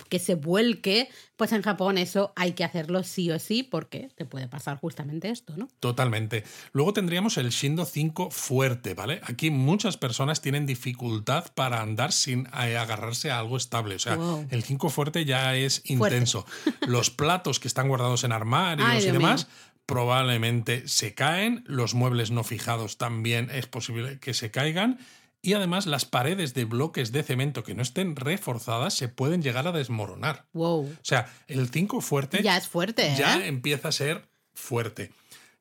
[0.10, 4.26] que se vuelque, pues en Japón eso hay que hacerlo sí o sí porque te
[4.26, 5.68] puede pasar justamente esto, ¿no?
[5.80, 6.44] Totalmente.
[6.74, 9.22] Luego tendríamos el Shindo 5 fuerte, ¿vale?
[9.24, 13.96] Aquí muchas personas tienen dificultad para andar sin eh, agarrarse a algo estable.
[13.96, 14.18] O sea,
[14.50, 16.46] el 5 fuerte ya es intenso.
[16.88, 19.48] Los platos que están guardados en armarios y demás
[19.86, 25.00] probablemente se caen, los muebles no fijados también es posible que se caigan
[25.42, 29.68] y además las paredes de bloques de cemento que no estén reforzadas se pueden llegar
[29.68, 30.48] a desmoronar.
[30.54, 30.86] Wow.
[30.86, 33.16] O sea, el 5 fuerte ya es fuerte, ¿eh?
[33.18, 35.12] Ya empieza a ser fuerte.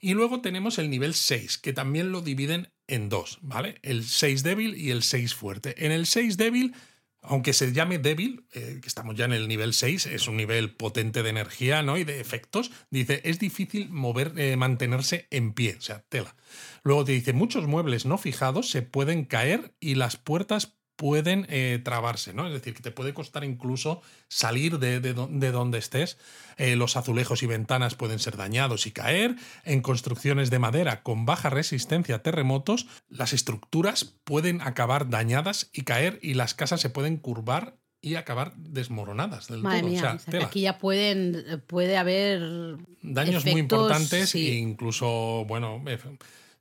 [0.01, 3.79] Y luego tenemos el nivel 6, que también lo dividen en dos, ¿vale?
[3.83, 5.85] El 6 débil y el 6 fuerte.
[5.85, 6.75] En el 6 débil
[7.23, 10.75] aunque se llame débil, eh, que estamos ya en el nivel 6, es un nivel
[10.75, 11.99] potente de energía ¿no?
[11.99, 16.37] y de efectos, dice, es difícil mover, eh, mantenerse en pie, o sea, tela.
[16.83, 21.81] Luego te dice, muchos muebles no fijados se pueden caer y las puertas pueden eh,
[21.85, 22.49] trabarse, ¿no?
[22.49, 26.19] Es decir, que te puede costar incluso salir de, donde estés.
[26.57, 29.37] Eh, los azulejos y ventanas pueden ser dañados y caer.
[29.65, 35.83] En construcciones de madera con baja resistencia a terremotos, las estructuras pueden acabar dañadas y
[35.83, 39.91] caer y las casas se pueden curvar y acabar desmoronadas del Madre todo.
[39.91, 40.47] mía, o sea, tela.
[40.47, 44.49] aquí ya pueden, puede haber daños muy importantes sí.
[44.49, 45.99] e incluso, bueno, eh,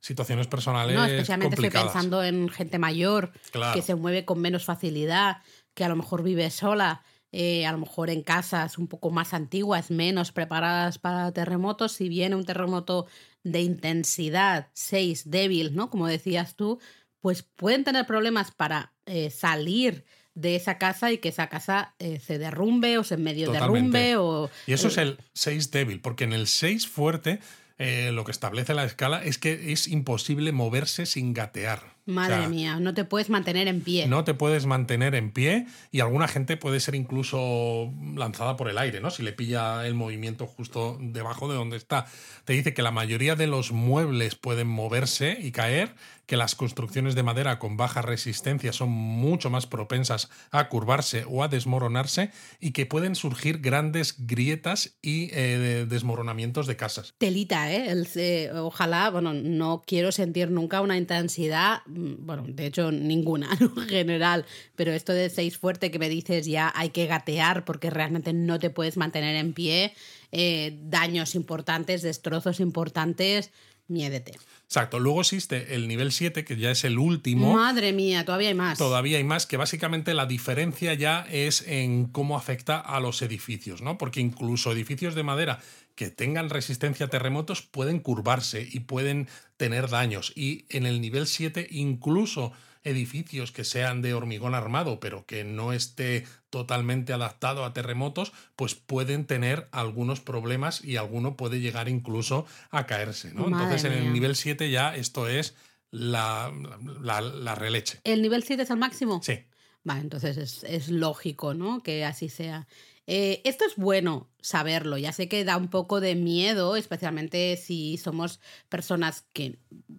[0.00, 3.74] situaciones personales No, especialmente estoy pensando en gente mayor Claro.
[3.74, 5.38] que se mueve con menos facilidad,
[5.74, 9.34] que a lo mejor vive sola, eh, a lo mejor en casas un poco más
[9.34, 11.92] antiguas, menos preparadas para terremotos.
[11.92, 13.06] Si viene un terremoto
[13.44, 15.90] de intensidad 6 débil, ¿no?
[15.90, 16.78] Como decías tú,
[17.20, 22.20] pues pueden tener problemas para eh, salir de esa casa y que esa casa eh,
[22.20, 23.98] se derrumbe o se medio Totalmente.
[23.98, 27.40] derrumbe o Y eso es el 6 débil, porque en el 6 fuerte
[27.78, 31.80] eh, lo que establece la escala es que es imposible moverse sin gatear.
[32.08, 34.08] O madre sea, mía, no te puedes mantener en pie.
[34.08, 38.78] No te puedes mantener en pie y alguna gente puede ser incluso lanzada por el
[38.78, 39.10] aire, ¿no?
[39.10, 42.06] Si le pilla el movimiento justo debajo de donde está.
[42.44, 45.94] Te dice que la mayoría de los muebles pueden moverse y caer,
[46.28, 51.42] que las construcciones de madera con baja resistencia son mucho más propensas a curvarse o
[51.42, 57.14] a desmoronarse y que pueden surgir grandes grietas y eh, desmoronamientos de casas.
[57.16, 58.50] telita, ¿eh?
[58.54, 64.44] Ojalá, bueno, no quiero sentir nunca una intensidad, mm, bueno, de hecho ninguna en general,
[64.76, 68.58] pero esto de seis fuerte que me dices ya hay que gatear porque realmente no
[68.58, 69.94] te puedes mantener en pie,
[70.30, 73.50] eh, daños importantes, destrozos importantes,
[73.86, 74.34] miédete.
[74.68, 74.98] Exacto.
[74.98, 77.54] Luego existe el nivel 7, que ya es el último.
[77.54, 78.76] Madre mía, todavía hay más.
[78.76, 83.80] Todavía hay más, que básicamente la diferencia ya es en cómo afecta a los edificios,
[83.80, 83.96] ¿no?
[83.96, 85.60] Porque incluso edificios de madera
[85.94, 90.34] que tengan resistencia a terremotos pueden curvarse y pueden tener daños.
[90.36, 92.52] Y en el nivel 7, incluso
[92.84, 98.74] edificios que sean de hormigón armado, pero que no esté totalmente adaptado a terremotos, pues
[98.74, 103.46] pueden tener algunos problemas y alguno puede llegar incluso a caerse, ¿no?
[103.46, 105.54] Entonces en el nivel 7 ya esto es
[105.90, 106.52] la,
[107.00, 108.00] la, la releche.
[108.04, 109.20] ¿El nivel 7 es el máximo?
[109.22, 109.44] Sí.
[109.84, 111.82] Vale, entonces es, es lógico, ¿no?
[111.82, 112.66] Que así sea.
[113.06, 114.98] Eh, esto es bueno saberlo.
[114.98, 119.58] Ya sé que da un poco de miedo, especialmente si somos personas que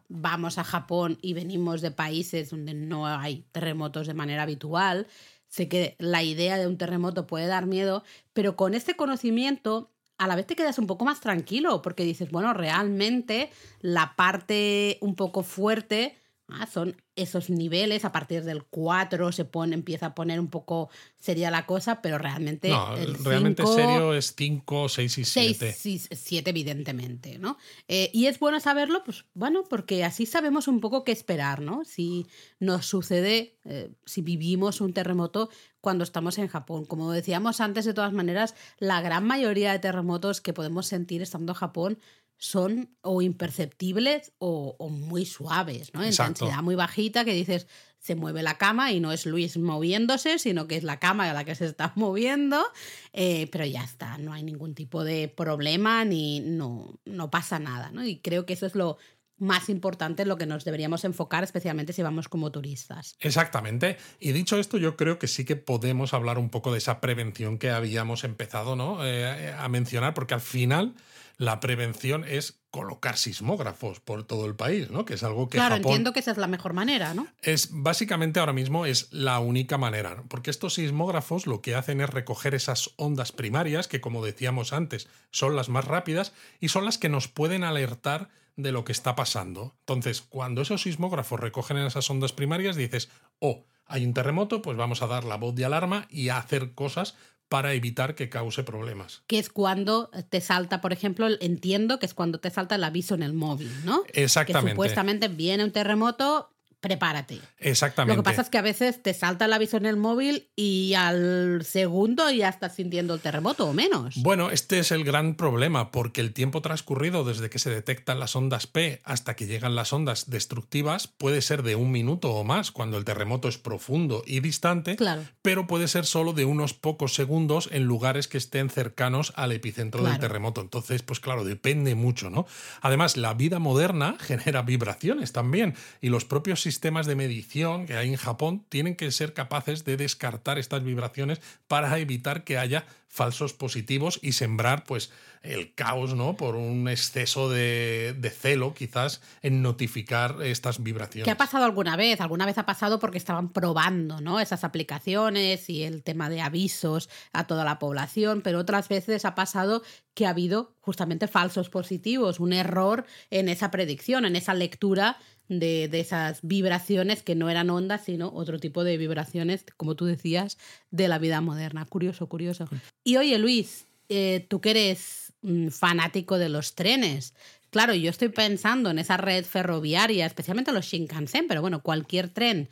[0.09, 5.07] vamos a Japón y venimos de países donde no hay terremotos de manera habitual.
[5.49, 10.27] Sé que la idea de un terremoto puede dar miedo, pero con este conocimiento a
[10.27, 13.49] la vez te quedas un poco más tranquilo porque dices, bueno, realmente
[13.81, 16.15] la parte un poco fuerte
[16.51, 20.89] ah, son esos niveles, a partir del 4 se pone, empieza a poner un poco
[21.19, 25.57] seria la cosa, pero realmente No, el realmente cinco- serio es 5, 6 y 6,
[25.75, 26.15] 7.
[26.15, 27.57] 7, evidentemente, ¿no?
[27.89, 31.83] Eh, y es bueno saberlo, pues bueno, porque así sabemos un poco qué esperar, ¿no?
[31.83, 32.25] Si
[32.59, 35.49] nos sucede, eh, si vivimos un terremoto
[35.81, 36.85] cuando estamos en Japón.
[36.85, 41.51] Como decíamos antes, de todas maneras, la gran mayoría de terremotos que podemos sentir estando
[41.51, 41.99] en Japón
[42.39, 46.04] son o imperceptibles o, o muy suaves, ¿no?
[46.04, 46.45] Exacto.
[46.45, 47.67] Intensidad muy bajita que dices,
[47.99, 51.43] se mueve la cama y no es Luis moviéndose, sino que es la cama la
[51.43, 52.65] que se está moviendo,
[53.13, 57.91] eh, pero ya está, no hay ningún tipo de problema ni no, no pasa nada,
[57.91, 58.06] ¿no?
[58.06, 58.97] Y creo que eso es lo
[59.38, 63.15] más importante, en lo que nos deberíamos enfocar, especialmente si vamos como turistas.
[63.19, 63.97] Exactamente.
[64.19, 67.58] Y dicho esto, yo creo que sí que podemos hablar un poco de esa prevención
[67.58, 69.06] que habíamos empezado ¿no?
[69.06, 70.93] Eh, a mencionar, porque al final
[71.39, 75.06] la prevención es colocar sismógrafos por todo el país, ¿no?
[75.06, 77.28] Que es algo que claro, Japón entiendo que esa es la mejor manera, ¿no?
[77.41, 80.25] es básicamente ahora mismo es la única manera, ¿no?
[80.28, 85.08] porque estos sismógrafos lo que hacen es recoger esas ondas primarias que como decíamos antes
[85.32, 89.15] son las más rápidas y son las que nos pueden alertar de lo que está
[89.15, 89.78] pasando.
[89.80, 95.02] Entonces, cuando esos sismógrafos recogen esas ondas primarias dices, "Oh, hay un terremoto, pues vamos
[95.02, 97.15] a dar la voz de alarma y a hacer cosas
[97.49, 102.13] para evitar que cause problemas." Que es cuando te salta, por ejemplo, entiendo que es
[102.13, 104.03] cuando te salta el aviso en el móvil, ¿no?
[104.03, 104.71] Que Exactamente.
[104.71, 107.39] supuestamente viene un terremoto, prepárate.
[107.57, 108.15] Exactamente.
[108.15, 110.93] Lo que pasa es que a veces te salta el aviso en el móvil y
[110.93, 114.15] al segundo ya estás sintiendo el terremoto o menos.
[114.17, 118.35] Bueno, este es el gran problema, porque el tiempo transcurrido desde que se detectan las
[118.35, 122.71] ondas P hasta que llegan las ondas destructivas puede ser de un minuto o más
[122.71, 125.23] cuando el terremoto es profundo y distante, Claro.
[125.41, 130.03] pero puede ser solo de unos pocos segundos en lugares que estén cercanos al epicentro
[130.03, 130.61] del terremoto.
[130.61, 132.45] Entonces, pues claro, depende mucho, ¿no?
[132.81, 136.68] Además, la vida moderna genera vibraciones también y los propios sistemas
[137.05, 141.97] de medición que hay en Japón tienen que ser capaces de descartar estas vibraciones para
[141.99, 146.36] evitar que haya falsos positivos y sembrar pues el caos, ¿no?
[146.36, 151.26] Por un exceso de, de celo quizás en notificar estas vibraciones.
[151.26, 152.22] ¿Qué ha pasado alguna vez?
[152.22, 154.39] Alguna vez ha pasado porque estaban probando ¿no?
[154.39, 159.34] esas aplicaciones y el tema de avisos a toda la población, pero otras veces ha
[159.34, 159.82] pasado
[160.13, 165.17] que ha habido justamente falsos positivos, un error en esa predicción, en esa lectura
[165.48, 170.06] de, de, esas vibraciones que no eran ondas, sino otro tipo de vibraciones, como tú
[170.06, 170.57] decías,
[170.91, 171.86] de la vida moderna.
[171.86, 172.70] Curioso, curioso.
[173.04, 177.34] Y oye, Luis, eh, tú que eres mm, fanático de los trenes,
[177.70, 182.70] claro, yo estoy pensando en esa red ferroviaria, especialmente los Shinkansen, pero bueno, cualquier tren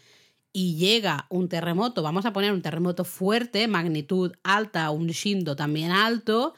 [0.53, 5.91] y llega un terremoto, vamos a poner un terremoto fuerte, magnitud alta, un Shindo también
[5.91, 6.55] alto,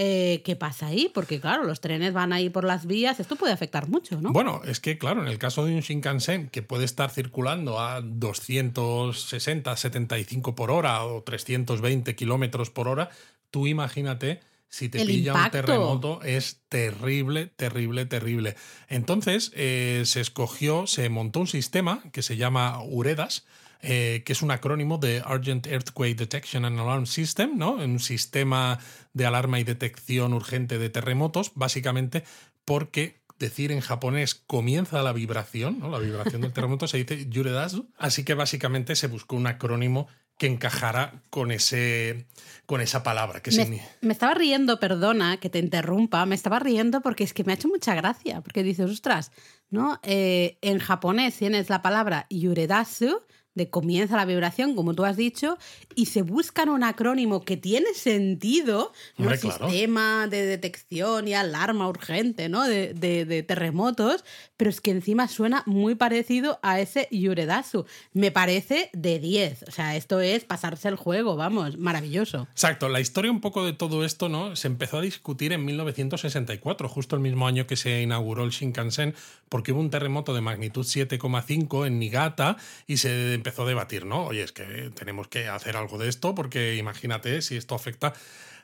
[0.00, 1.10] eh, ¿qué pasa ahí?
[1.12, 4.30] Porque claro, los trenes van ahí por las vías, esto puede afectar mucho, ¿no?
[4.30, 8.00] Bueno, es que claro, en el caso de un Shinkansen que puede estar circulando a
[8.00, 13.10] 260, 75 por hora o 320 kilómetros por hora,
[13.50, 18.54] tú imagínate si te pilla un terremoto es terrible, terrible, terrible.
[18.88, 23.46] Entonces eh, se escogió, se montó un sistema que se llama UREDAS,
[23.80, 27.74] eh, que es un acrónimo de Urgent Earthquake Detection and Alarm System, ¿no?
[27.74, 28.78] Un sistema
[29.12, 32.24] de alarma y detección urgente de terremotos, básicamente
[32.64, 35.90] porque decir en japonés comienza la vibración, ¿no?
[35.90, 37.88] La vibración del terremoto se dice yuredasu.
[37.96, 40.08] Así que básicamente se buscó un acrónimo
[40.38, 42.26] que encajara con, ese,
[42.64, 43.40] con esa palabra.
[43.42, 47.42] Que me, me, estaba riendo, perdona que te interrumpa, me estaba riendo porque es que
[47.42, 49.32] me ha hecho mucha gracia, porque dices, ostras,
[49.68, 49.98] ¿no?
[50.04, 53.20] Eh, en japonés tienes la palabra yuredasu,
[53.58, 55.58] de comienza la vibración, como tú has dicho,
[55.94, 59.36] y se buscan un acrónimo que tiene sentido, ¿no?
[59.36, 62.66] Sistema de detección y alarma urgente, ¿no?
[62.66, 64.24] De, de, terremotos,
[64.56, 67.84] pero es que encima suena muy parecido a ese Yuredasu.
[68.12, 69.64] Me parece de 10.
[69.68, 72.46] O sea, esto es pasarse el juego, vamos, maravilloso.
[72.52, 74.56] Exacto, la historia un poco de todo esto, ¿no?
[74.56, 79.14] Se empezó a discutir en 1964, justo el mismo año que se inauguró el Shinkansen,
[79.48, 82.56] porque hubo un terremoto de magnitud 7,5 en Niigata
[82.86, 84.26] y se empezó empezó a debatir, ¿no?
[84.26, 88.12] Oye, es que tenemos que hacer algo de esto porque imagínate si esto afecta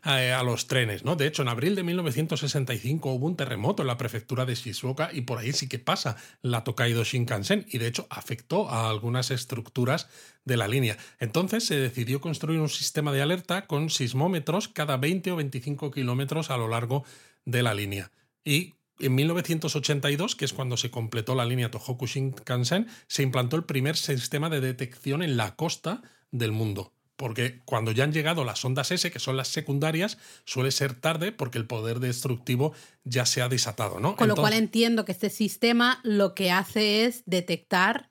[0.05, 1.17] eh, a, los trenes, ¿no?
[1.17, 5.23] De hecho, en abril de 1965 hubo un terremoto en la prefectura de Shizuoka y
[5.23, 10.11] por ahí sí que pasa la Tokaido Shinkansen y de hecho afectó a algunas estructuras
[10.45, 10.99] de la línea.
[11.19, 16.51] Entonces se decidió construir un sistema de alerta con sismómetros cada 20 o 25 kilómetros
[16.51, 17.05] a lo largo
[17.47, 18.11] de la línea.
[18.45, 23.65] Y en 1982, que es cuando se completó la línea Tohoku Shinkansen, se implantó el
[23.65, 26.93] primer sistema de detección en la costa del mundo.
[27.17, 31.31] Porque cuando ya han llegado las ondas S, que son las secundarias, suele ser tarde
[31.31, 32.75] porque el poder destructivo
[33.05, 34.17] ya se ha desatado, ¿no?
[34.17, 38.11] Con lo cual entiendo que este sistema lo que hace es detectar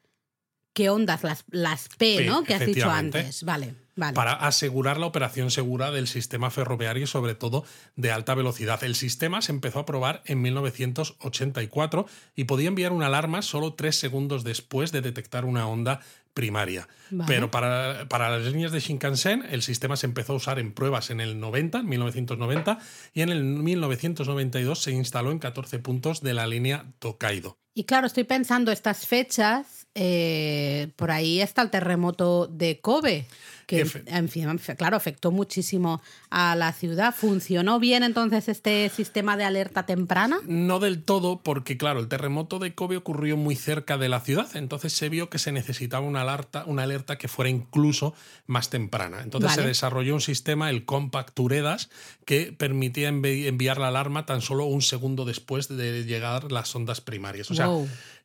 [0.74, 2.44] qué ondas, las, las P, ¿no?
[2.44, 3.44] Que has dicho antes.
[3.44, 3.76] Vale
[4.14, 7.64] para asegurar la operación segura del sistema ferroviario sobre todo
[7.96, 8.84] de alta velocidad.
[8.84, 13.98] El sistema se empezó a probar en 1984 y podía enviar una alarma solo tres
[13.98, 16.00] segundos después de detectar una onda
[16.34, 16.88] primaria.
[17.28, 21.12] Pero para, para, las líneas de Shinkansen el sistema se empezó a usar en pruebas
[21.12, 22.80] en el 90, en 1990,
[23.14, 27.60] y en el 1992 se instaló en 14 puntos de la línea Tokaido.
[27.76, 33.26] Y claro, estoy pensando estas fechas, eh, por ahí está el terremoto de Kobe
[33.66, 34.48] que en fin,
[34.78, 37.14] claro, afectó muchísimo a la ciudad.
[37.16, 40.40] ¿Funcionó bien entonces este sistema de alerta temprana?
[40.46, 44.56] No del todo, porque claro, el terremoto de Kobe ocurrió muy cerca de la ciudad,
[44.56, 48.14] entonces se vio que se necesitaba una alerta, una alerta que fuera incluso
[48.48, 49.22] más temprana.
[49.22, 51.90] Entonces se desarrolló un sistema, el Compact Uredas,
[52.26, 57.52] que permitía enviar la alarma tan solo un segundo después de llegar las ondas primarias.
[57.52, 57.70] O sea,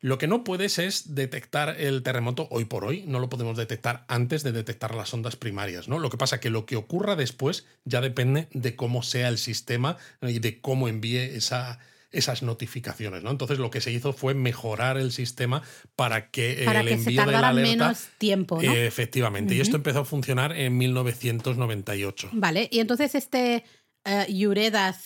[0.00, 4.04] lo que no puedes es detectar el terremoto hoy por hoy, no lo podemos detectar
[4.06, 5.98] antes de detectar las ondas primarias, ¿no?
[5.98, 9.38] Lo que pasa es que lo que ocurra después ya depende de cómo sea el
[9.38, 11.78] sistema y de cómo envíe esa,
[12.10, 13.30] esas notificaciones, ¿no?
[13.30, 15.62] Entonces lo que se hizo fue mejorar el sistema
[15.96, 18.72] para que el envío de la alerta menos tiempo, ¿no?
[18.72, 22.30] efectivamente, y esto empezó a funcionar en 1998.
[22.32, 23.64] Vale, y entonces este
[24.06, 24.52] uh,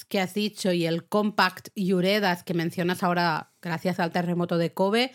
[0.09, 5.05] que has dicho y el Compact Yuredas que mencionas ahora gracias al terremoto de Kobe
[5.05, 5.12] eh,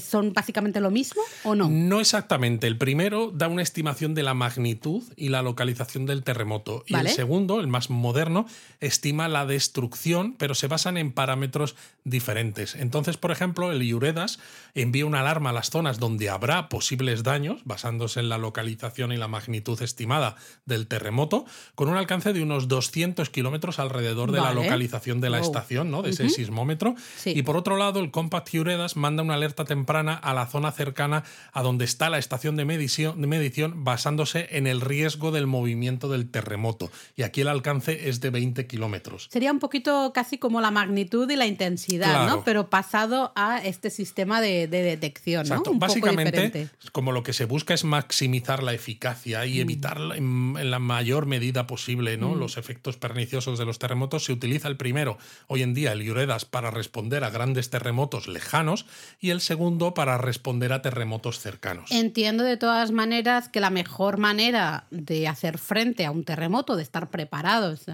[0.00, 1.68] ¿Son básicamente lo mismo o no?
[1.68, 2.68] No exactamente.
[2.68, 6.84] El primero da una estimación de la magnitud y la localización del terremoto.
[6.86, 8.46] Y el segundo, el más moderno,
[8.80, 11.74] estima la destrucción, pero se basan en parámetros
[12.04, 12.76] diferentes.
[12.76, 14.38] Entonces, por ejemplo, el Iuredas
[14.74, 19.16] envía una alarma a las zonas donde habrá posibles daños, basándose en la localización y
[19.16, 24.52] la magnitud estimada del terremoto, con un alcance de unos 200 kilómetros alrededor de la
[24.52, 26.02] localización de la estación, ¿no?
[26.02, 26.94] de ese sismómetro.
[27.24, 31.24] Y por otro lado, el Compact Iuredas manda una alerta temprana a la zona cercana
[31.54, 36.10] a donde está la estación de medición, de medición basándose en el riesgo del movimiento
[36.10, 36.90] del terremoto.
[37.16, 39.28] Y aquí el alcance es de 20 kilómetros.
[39.32, 42.44] Sería un poquito casi como la magnitud y la intensidad, ¿no?
[42.44, 45.62] Pero pasado a este sistema de, detección, ¿no?
[45.76, 49.60] Básicamente, como lo que se busca es maximizar la eficacia y mm.
[49.60, 52.34] evitar en, la mayor medida posible ¿no?
[52.34, 52.38] Mm.
[52.38, 55.16] los efectos perniciosos de los terremotos, se utiliza el primero,
[55.46, 58.84] hoy en día, el IUREDAS, para responder a grandes terremotos lejanos
[59.18, 59.61] y el segundo
[59.94, 61.90] para responder a terremotos cercanos.
[61.90, 66.82] Entiendo de todas maneras que la mejor manera de hacer frente a un terremoto, de
[66.82, 67.86] estar preparados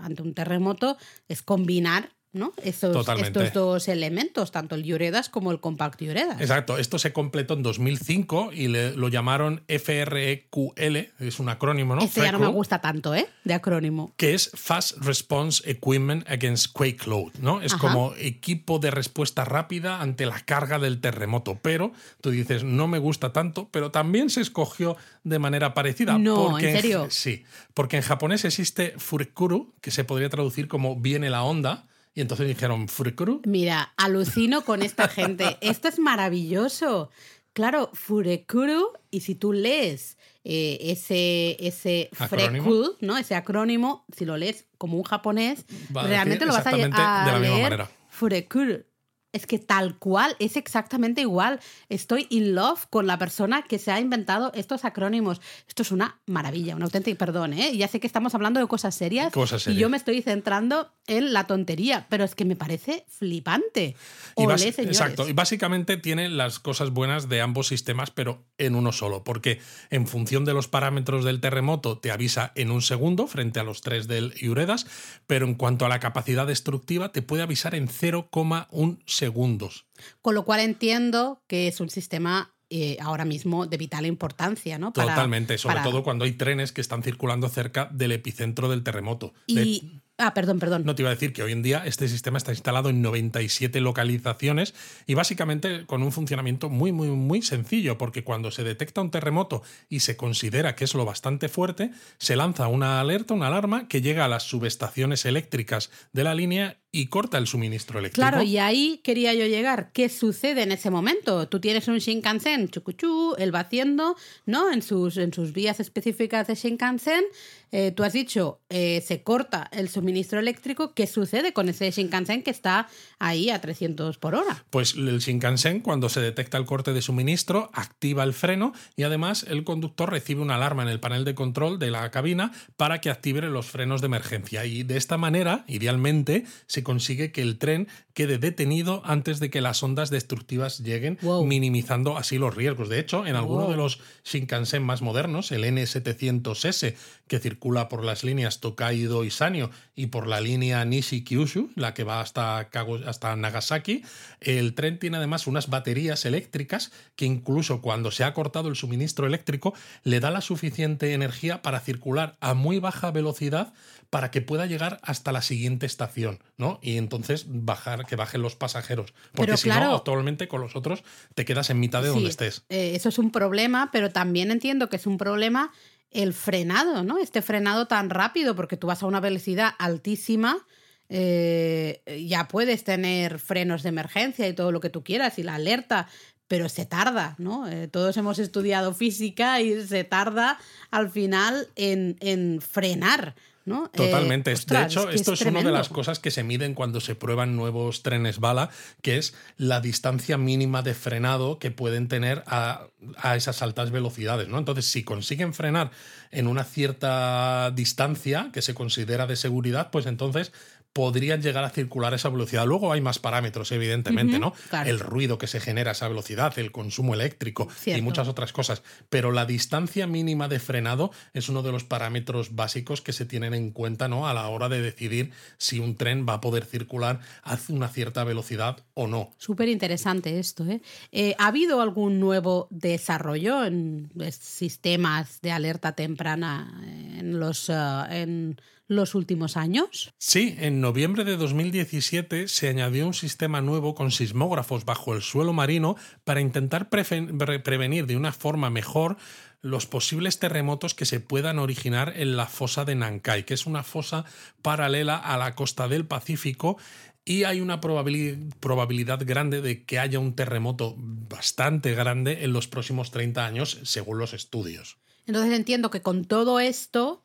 [0.00, 0.96] ante un terremoto,
[1.28, 2.52] es combinar ¿no?
[2.62, 6.40] Esos, estos dos elementos, tanto el Lloredas como el Compact Lloredas.
[6.40, 12.02] Exacto, esto se completó en 2005 y lo llamaron FREQL, es un acrónimo, ¿no?
[12.02, 13.28] Este ya no me gusta tanto, ¿eh?
[13.44, 14.12] De acrónimo.
[14.16, 17.62] Que es Fast Response Equipment Against Quake Load, ¿no?
[17.62, 22.88] Es como equipo de respuesta rápida ante la carga del terremoto, pero tú dices, no
[22.88, 26.18] me gusta tanto, pero también se escogió de manera parecida.
[26.18, 27.06] No, ¿en serio?
[27.10, 31.86] sí, porque en japonés existe Furekuru, que se podría traducir como viene la onda,
[32.18, 33.42] y entonces dijeron, Furekuru.
[33.44, 35.56] Mira, alucino con esta gente.
[35.60, 37.10] Esto es maravilloso.
[37.52, 43.16] Claro, Furekuru, y si tú lees eh, ese, ese Freku, ¿no?
[43.16, 47.38] Ese acrónimo, si lo lees como un japonés, realmente lo vas a, a de la
[47.38, 47.90] misma manera.
[48.08, 48.84] Furekuru.
[49.32, 51.60] Es que tal cual, es exactamente igual.
[51.88, 55.40] Estoy in love con la persona que se ha inventado estos acrónimos.
[55.68, 57.76] Esto es una maravilla, un auténtico perdón, ¿eh?
[57.76, 59.32] Ya sé que estamos hablando de cosas serias,
[59.66, 63.96] y yo me estoy centrando en la tontería, pero es que me parece flipante.
[64.36, 69.60] Exacto, y básicamente tiene las cosas buenas de ambos sistemas, pero en uno solo, porque
[69.90, 73.80] en función de los parámetros del terremoto te avisa en un segundo frente a los
[73.80, 74.86] tres del Iuredas,
[75.26, 79.86] pero en cuanto a la capacidad destructiva te puede avisar en 0,1 segundos.
[80.22, 84.92] Con lo cual entiendo que es un sistema eh, ahora mismo de vital importancia, ¿no?
[84.92, 89.32] Totalmente, sobre todo cuando hay trenes que están circulando cerca del epicentro del terremoto.
[89.46, 90.02] Y...
[90.20, 90.82] Ah, perdón, perdón.
[90.84, 93.80] No te iba a decir que hoy en día este sistema está instalado en 97
[93.80, 94.74] localizaciones
[95.06, 99.62] y básicamente con un funcionamiento muy, muy, muy sencillo, porque cuando se detecta un terremoto
[99.88, 104.02] y se considera que es lo bastante fuerte, se lanza una alerta, una alarma que
[104.02, 108.26] llega a las subestaciones eléctricas de la línea y corta el suministro eléctrico.
[108.26, 109.90] Claro, y ahí quería yo llegar.
[109.92, 111.46] ¿Qué sucede en ese momento?
[111.48, 114.16] Tú tienes un Shinkansen, chucuchú, él va haciendo,
[114.46, 114.70] ¿no?
[114.72, 117.24] En sus, en sus vías específicas de Shinkansen,
[117.70, 120.94] eh, tú has dicho, eh, se corta el suministro eléctrico.
[120.94, 124.64] ¿Qué sucede con ese Shinkansen que está ahí a 300 por hora?
[124.70, 129.44] Pues el Shinkansen, cuando se detecta el corte de suministro, activa el freno y además
[129.48, 133.10] el conductor recibe una alarma en el panel de control de la cabina para que
[133.10, 134.64] active los frenos de emergencia.
[134.64, 139.60] Y de esta manera, idealmente, se consigue que el tren quede detenido antes de que
[139.60, 142.88] las ondas destructivas lleguen, minimizando así los riesgos.
[142.88, 146.94] De hecho, en alguno de los Shinkansen más modernos, el N700S,
[147.28, 152.04] que circula por las líneas Tokaido y Sanyo y por la línea Nishi-Kyushu, la que
[152.04, 152.68] va hasta,
[153.06, 154.02] hasta Nagasaki,
[154.40, 159.26] el tren tiene además unas baterías eléctricas que incluso cuando se ha cortado el suministro
[159.26, 163.72] eléctrico le da la suficiente energía para circular a muy baja velocidad
[164.10, 166.67] para que pueda llegar hasta la siguiente estación, ¿no?
[166.82, 169.14] Y entonces bajar, que bajen los pasajeros.
[169.32, 171.02] Porque si no, actualmente con los otros
[171.34, 172.64] te quedas en mitad de donde estés.
[172.68, 175.72] Eh, eso es un problema, pero también entiendo que es un problema
[176.10, 177.18] el frenado, ¿no?
[177.18, 180.66] Este frenado tan rápido, porque tú vas a una velocidad altísima.
[181.10, 185.54] Eh, ya puedes tener frenos de emergencia y todo lo que tú quieras y la
[185.54, 186.08] alerta,
[186.48, 187.68] pero se tarda, ¿no?
[187.68, 190.58] Eh, todos hemos estudiado física y se tarda
[190.90, 193.34] al final en, en frenar.
[193.68, 193.88] ¿No?
[193.90, 194.52] Totalmente.
[194.52, 197.54] Eh, de hecho, esto es, una de las cosas que se miden cuando se prueban
[197.54, 198.70] nuevos trenes bala,
[199.02, 204.48] que es la distancia mínima de frenado que pueden tener a, a esas altas velocidades.
[204.48, 204.58] ¿no?
[204.58, 205.90] Entonces, si consiguen frenar
[206.30, 210.52] en una cierta distancia que se considera de seguridad, pues entonces
[210.92, 212.66] podrían llegar a circular a esa velocidad.
[212.66, 214.52] Luego hay más parámetros, evidentemente, ¿no?
[214.84, 218.82] El ruido que se genera a esa velocidad, el consumo eléctrico y muchas otras cosas.
[219.08, 223.54] Pero la distancia mínima de frenado es uno de los parámetros básicos que se tienen
[223.54, 224.26] en cuenta, ¿no?
[224.26, 228.24] A la hora de decidir si un tren va a poder circular a una cierta
[228.24, 229.30] velocidad o no.
[229.38, 230.80] Súper interesante esto, ¿eh?
[231.12, 231.34] ¿eh?
[231.38, 236.82] ¿Ha habido algún nuevo desarrollo en sistemas de alerta temprana
[237.18, 240.12] en los, uh, en los últimos años?
[240.18, 245.52] Sí, en noviembre de 2017 se añadió un sistema nuevo con sismógrafos bajo el suelo
[245.52, 249.16] marino para intentar prevenir de una forma mejor
[249.60, 253.82] los posibles terremotos que se puedan originar en la fosa de Nankai, que es una
[253.82, 254.24] fosa
[254.62, 256.78] paralela a la costa del Pacífico
[257.24, 263.10] y hay una probabilidad grande de que haya un terremoto bastante grande en los próximos
[263.10, 264.96] 30 años, según los estudios.
[265.26, 267.22] Entonces entiendo que con todo esto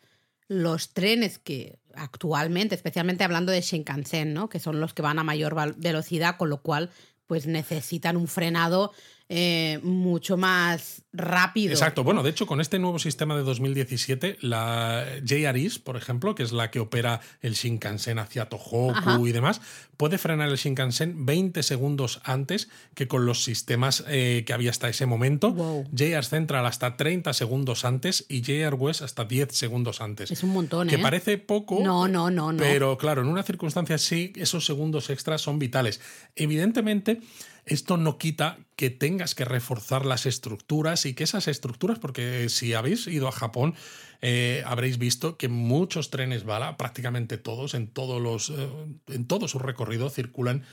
[0.48, 4.50] los trenes que actualmente, especialmente hablando de Shinkansen, ¿no?
[4.50, 6.90] que son los que van a mayor velocidad, con lo cual
[7.28, 8.92] pues necesitan un frenado
[9.30, 11.72] eh, mucho más rápido.
[11.72, 12.04] Exacto.
[12.04, 16.44] Bueno, de hecho, con este nuevo sistema de 2017, la JR East, por ejemplo, que
[16.44, 19.62] es la que opera el Shinkansen hacia Tohoku y demás,
[19.98, 24.90] puede frenar el Shinkansen 20 segundos antes que con los sistemas eh, que había hasta
[24.90, 25.56] ese momento.
[25.96, 30.32] JR Central hasta 30 segundos antes y JR West hasta 10 segundos antes.
[30.32, 31.00] Es un montón, Que ¿eh?
[31.00, 31.80] parece poco.
[31.82, 32.58] No, no, no, no.
[32.58, 36.02] Pero claro, en una circunstancia así, esos segundos extras son vitales.
[36.36, 37.22] Evidentemente,
[37.66, 42.74] esto no quita que tengas que reforzar las estructuras y que esas estructuras, porque si
[42.74, 43.76] habéis ido a Japón,
[44.22, 48.68] eh, habréis visto que muchos trenes bala, prácticamente todos, en, todos los, eh,
[49.08, 50.64] en todo su recorrido, circulan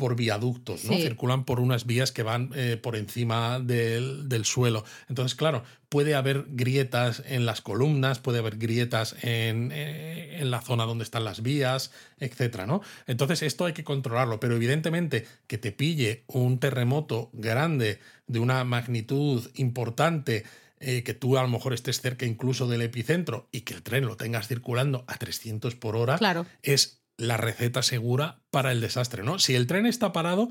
[0.00, 0.94] por viaductos, ¿no?
[0.94, 1.02] Sí.
[1.02, 4.82] Circulan por unas vías que van eh, por encima del, del suelo.
[5.10, 10.62] Entonces, claro, puede haber grietas en las columnas, puede haber grietas en, eh, en la
[10.62, 12.80] zona donde están las vías, etcétera, ¿no?
[13.06, 18.64] Entonces, esto hay que controlarlo, pero evidentemente que te pille un terremoto grande de una
[18.64, 20.44] magnitud importante
[20.82, 24.06] eh, que tú a lo mejor estés cerca incluso del epicentro y que el tren
[24.06, 26.46] lo tengas circulando a 300 por hora, Claro.
[26.62, 29.38] es la receta segura para el desastre, ¿no?
[29.38, 30.48] Si el tren está parado,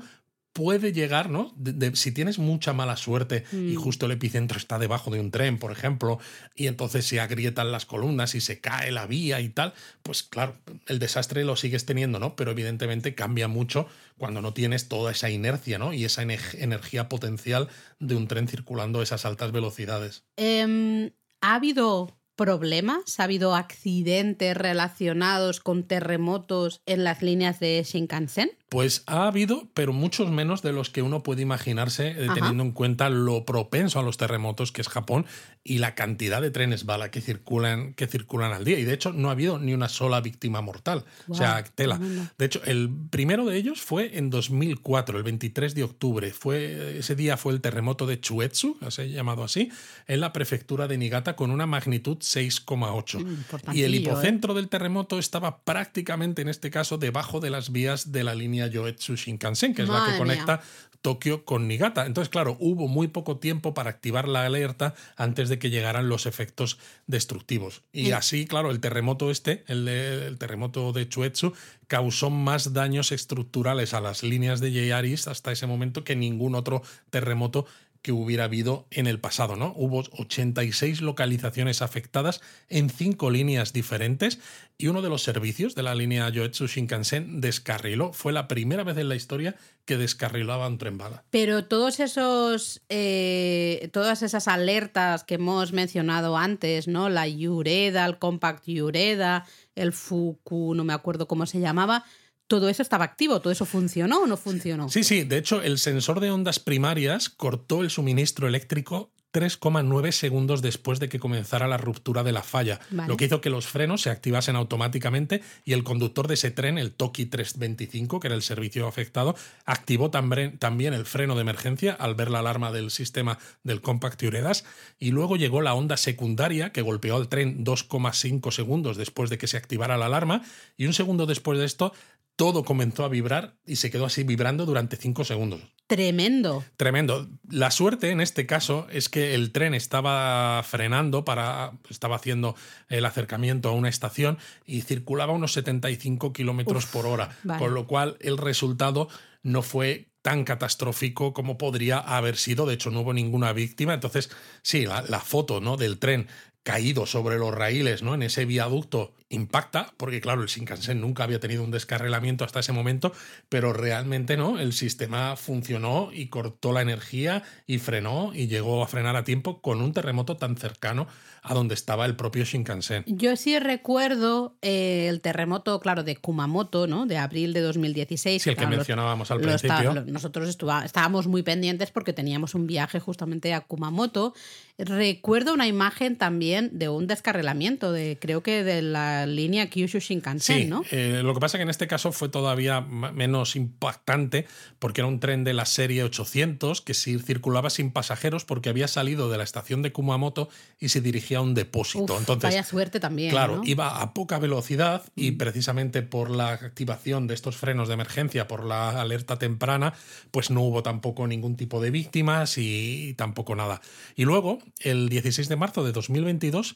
[0.52, 1.52] puede llegar, ¿no?
[1.56, 3.80] De- de- si tienes mucha mala suerte y Mm.
[3.80, 6.18] justo el epicentro está debajo de un tren, por ejemplo,
[6.56, 10.56] y entonces se agrietan las columnas y se cae la vía y tal, pues claro,
[10.88, 12.34] el desastre lo sigues teniendo, ¿no?
[12.34, 13.86] Pero evidentemente cambia mucho
[14.18, 15.92] cuando no tienes toda esa inercia, ¿no?
[15.92, 17.68] Y esa energía potencial
[18.00, 20.24] de un tren circulando a esas altas velocidades.
[20.36, 21.12] Em,
[21.42, 23.20] ¿Ha habido problemas?
[23.20, 28.50] ¿Ha habido accidentes relacionados con terremotos en las líneas de Shinkansen?
[28.70, 32.34] Pues ha habido, pero muchos menos de los que uno puede imaginarse, eh, Ajá.
[32.34, 35.26] teniendo en cuenta lo propenso a los terremotos que es Japón
[35.64, 38.78] y la cantidad de trenes bala que circulan, que circulan al día.
[38.78, 41.04] Y de hecho, no ha habido ni una sola víctima mortal.
[41.28, 41.96] o sea, tela.
[41.98, 42.30] tremendo.
[42.38, 46.30] De hecho, el primero de ellos fue en 2004, el 23 de octubre.
[46.32, 49.70] Fue, ese día fue el terremoto de Chuetsu, se llamado así,
[50.06, 53.18] en la prefectura de Niigata con una magnitud 6,8.
[53.18, 53.90] Mm, y el importantillo, ¿eh?
[53.96, 58.59] hipocentro del terremoto estaba prácticamente, en este caso, debajo de las vías de la línea
[58.66, 60.60] Yoetsu Shinkansen, que es la que conecta
[61.02, 62.04] Tokio con Niigata.
[62.04, 66.26] Entonces, claro, hubo muy poco tiempo para activar la alerta antes de que llegaran los
[66.26, 67.82] efectos destructivos.
[67.92, 68.12] Y Sí.
[68.12, 71.54] así, claro, el terremoto este, el, de- el terremoto de Chuetsu,
[71.86, 74.70] causó más daños estructurales a las líneas de
[75.06, 77.66] East hasta ese momento que ningún otro terremoto
[78.02, 79.72] que hubiera habido en el pasado, ¿no?
[79.76, 84.38] Hubo 86 localizaciones afectadas en cinco líneas diferentes
[84.78, 88.12] y uno de los servicios de la línea Yoetsu Shinkansen descarriló.
[88.12, 90.90] Fue la primera vez en la historia que descarrilaba un tren.
[91.30, 97.08] Pero todos esos, eh, todas esas alertas que hemos mencionado antes, ¿no?
[97.08, 102.04] La Yureda, el Compact Yureda, el Fuku, no me acuerdo cómo se llamaba,
[102.50, 104.88] todo eso estaba activo, todo eso funcionó o no funcionó.
[104.88, 110.60] Sí, sí, de hecho el sensor de ondas primarias cortó el suministro eléctrico 3,9 segundos
[110.60, 113.08] después de que comenzara la ruptura de la falla, Vale.
[113.08, 116.78] lo que hizo que los frenos se activasen automáticamente y el conductor de ese tren,
[116.78, 121.92] el Toki 325, que era el servicio afectado, activó también, también el freno de emergencia
[121.92, 124.64] al ver la alarma del sistema del Compact Uredas
[124.98, 129.46] y luego llegó la onda secundaria que golpeó al tren 2,5 segundos después de que
[129.46, 130.42] se activara la alarma
[130.76, 131.92] y un segundo después de esto
[132.40, 135.60] todo comenzó a vibrar y se quedó así vibrando durante 5 segundos.
[135.86, 136.64] Tremendo.
[136.78, 137.28] Tremendo.
[137.50, 141.72] La suerte en este caso es que el tren estaba frenando para.
[141.90, 142.56] estaba haciendo
[142.88, 147.36] el acercamiento a una estación y circulaba unos 75 kilómetros por hora.
[147.42, 147.58] vale.
[147.58, 149.10] Con lo cual el resultado
[149.42, 152.64] no fue tan catastrófico como podría haber sido.
[152.64, 153.92] De hecho, no hubo ninguna víctima.
[153.92, 154.30] Entonces,
[154.62, 155.76] sí, la, la foto ¿no?
[155.76, 156.26] del tren
[156.62, 158.14] caído sobre los raíles, ¿no?
[158.14, 162.72] En ese viaducto impacta, porque claro, el Shinkansen nunca había tenido un descarrilamiento hasta ese
[162.72, 163.12] momento,
[163.48, 168.88] pero realmente no, el sistema funcionó y cortó la energía y frenó y llegó a
[168.88, 171.06] frenar a tiempo con un terremoto tan cercano
[171.42, 173.04] a donde estaba el propio Shinkansen.
[173.06, 177.06] Yo sí recuerdo eh, el terremoto, claro, de Kumamoto, ¿no?
[177.06, 178.42] De abril de 2016.
[178.42, 179.94] Sí, el que claro, mencionábamos al está- principio.
[179.94, 184.34] lo- nosotros estuva- estábamos muy pendientes porque teníamos un viaje justamente a Kumamoto.
[184.76, 190.58] Recuerdo una imagen también de un descarrilamiento, de creo que de la línea Kyushu Shinkansen,
[190.62, 190.82] Sí, ¿no?
[190.90, 194.46] eh, lo que pasa que en este caso fue todavía menos impactante
[194.78, 198.88] porque era un tren de la serie 800 que sí circulaba sin pasajeros porque había
[198.88, 200.48] salido de la estación de Kumamoto
[200.78, 202.14] y se dirigía a un depósito.
[202.14, 203.30] Uf, Entonces, vaya suerte también.
[203.30, 203.62] Claro, ¿no?
[203.64, 208.64] iba a poca velocidad y precisamente por la activación de estos frenos de emergencia, por
[208.64, 209.94] la alerta temprana,
[210.30, 213.80] pues no hubo tampoco ningún tipo de víctimas y tampoco nada.
[214.16, 216.74] Y luego, el 16 de marzo de 2022, eh,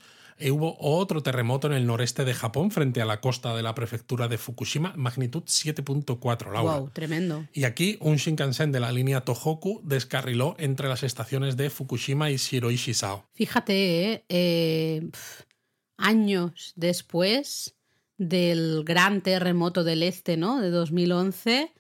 [0.51, 4.29] hubo otro terremoto en el noreste de Japón frente a la costa de la prefectura
[4.29, 6.79] de Fukushima, magnitud 7.4, Laura.
[6.79, 7.47] Wow, tremendo.
[7.53, 12.37] Y aquí un Shinkansen de la línea Tohoku descarriló entre las estaciones de Fukushima y
[12.37, 13.27] Shiroishi-sao.
[13.35, 14.25] Fíjate, ¿eh?
[14.29, 15.45] Eh, pf,
[15.97, 17.75] años después
[18.19, 20.61] del gran terremoto del este, ¿no?
[20.61, 21.73] De 2011.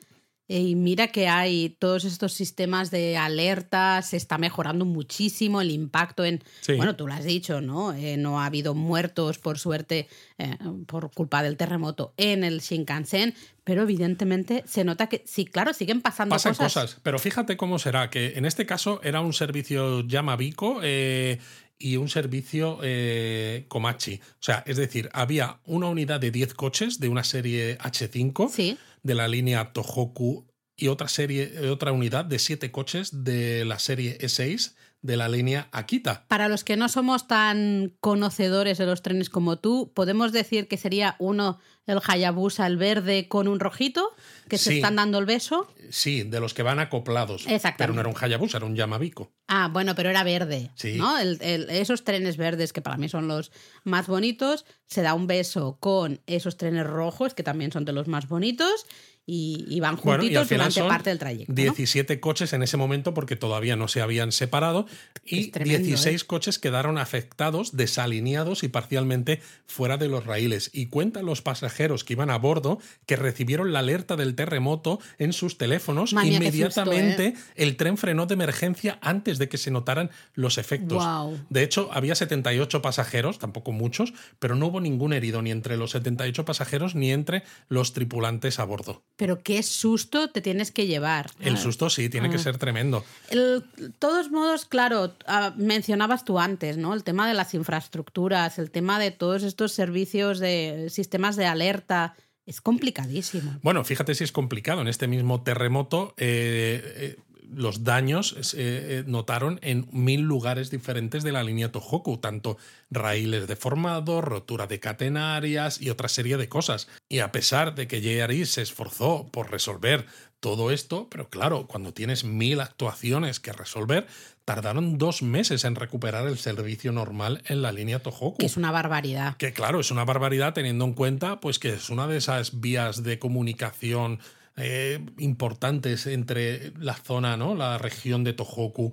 [0.46, 6.24] Y mira que hay todos estos sistemas de alerta, se está mejorando muchísimo el impacto
[6.24, 6.42] en...
[6.60, 6.74] Sí.
[6.74, 7.94] Bueno, tú lo has dicho, ¿no?
[7.94, 13.34] Eh, no ha habido muertos, por suerte, eh, por culpa del terremoto en el Shinkansen,
[13.64, 16.72] pero evidentemente se nota que, sí, claro, siguen pasando Pasan cosas.
[16.74, 17.00] cosas.
[17.02, 21.38] pero fíjate cómo será, que en este caso era un servicio Yamabico eh,
[21.78, 24.20] y un servicio eh, Komachi.
[24.22, 28.78] O sea, es decir, había una unidad de 10 coches de una serie H5 Sí.
[29.02, 30.46] de la línea Tohoku
[30.76, 35.68] y otra serie, otra unidad de 7 coches de la serie E6 de la línea
[35.70, 36.24] Akita.
[36.28, 40.78] Para los que no somos tan conocedores de los trenes como tú, ¿podemos decir que
[40.78, 44.08] sería uno el Hayabusa, el verde, con un rojito,
[44.48, 45.68] que se están dando el beso?
[45.90, 47.42] Sí, de los que van acoplados.
[47.42, 47.76] Exactamente.
[47.76, 49.30] Pero no era un Hayabusa, era un Yamabico.
[49.48, 50.70] Ah, bueno, pero era verde.
[50.76, 50.94] Sí.
[50.96, 51.18] ¿no?
[51.18, 53.52] El- el- esos trenes verdes, que para mí son los
[53.84, 58.08] más bonitos, se da un beso con esos trenes rojos, que también son de los
[58.08, 58.86] más bonitos,
[59.26, 61.52] y, y van Bueno, juntitos y durante parte del trayecto.
[61.52, 61.54] ¿no?
[61.54, 64.86] 17 coches en ese momento porque todavía no se habían separado
[65.24, 66.26] y tremendo, 16 ¿eh?
[66.26, 70.70] coches quedaron afectados, desalineados y parcialmente fuera de los raíles.
[70.72, 75.32] Y cuentan los pasajeros que iban a bordo que recibieron la alerta del terremoto en
[75.32, 76.12] sus teléfonos.
[76.12, 81.02] Inmediatamente susto, el tren frenó de emergencia antes de que se notaran los efectos.
[81.48, 85.92] De hecho, había 78 pasajeros, tampoco muchos, pero no hubo ningún herido ni entre los
[85.92, 89.02] 78 pasajeros ni entre los tripulantes a bordo.
[89.16, 91.30] Pero qué susto te tienes que llevar.
[91.38, 91.56] El Ah.
[91.56, 93.04] susto sí, tiene que ser tremendo.
[93.30, 93.62] De
[94.00, 96.94] todos modos, claro, ah, mencionabas tú antes, ¿no?
[96.94, 102.16] El tema de las infraestructuras, el tema de todos estos servicios de sistemas de alerta,
[102.46, 103.58] es complicadísimo.
[103.62, 104.82] Bueno, fíjate si es complicado.
[104.82, 107.16] En este mismo terremoto, eh, eh,
[107.56, 112.56] los daños se eh, notaron en mil lugares diferentes de la línea Tohoku, tanto
[112.90, 116.88] raíles deformados, rotura de catenarias y otra serie de cosas.
[117.08, 120.06] Y a pesar de que JRI se esforzó por resolver
[120.40, 124.06] todo esto, pero claro, cuando tienes mil actuaciones que resolver,
[124.44, 128.36] tardaron dos meses en recuperar el servicio normal en la línea Tohoku.
[128.36, 129.38] Que es una barbaridad.
[129.38, 133.02] Que claro, es una barbaridad teniendo en cuenta pues que es una de esas vías
[133.02, 134.20] de comunicación
[134.56, 137.54] eh, importantes entre la zona, ¿no?
[137.54, 138.92] La región de Tohoku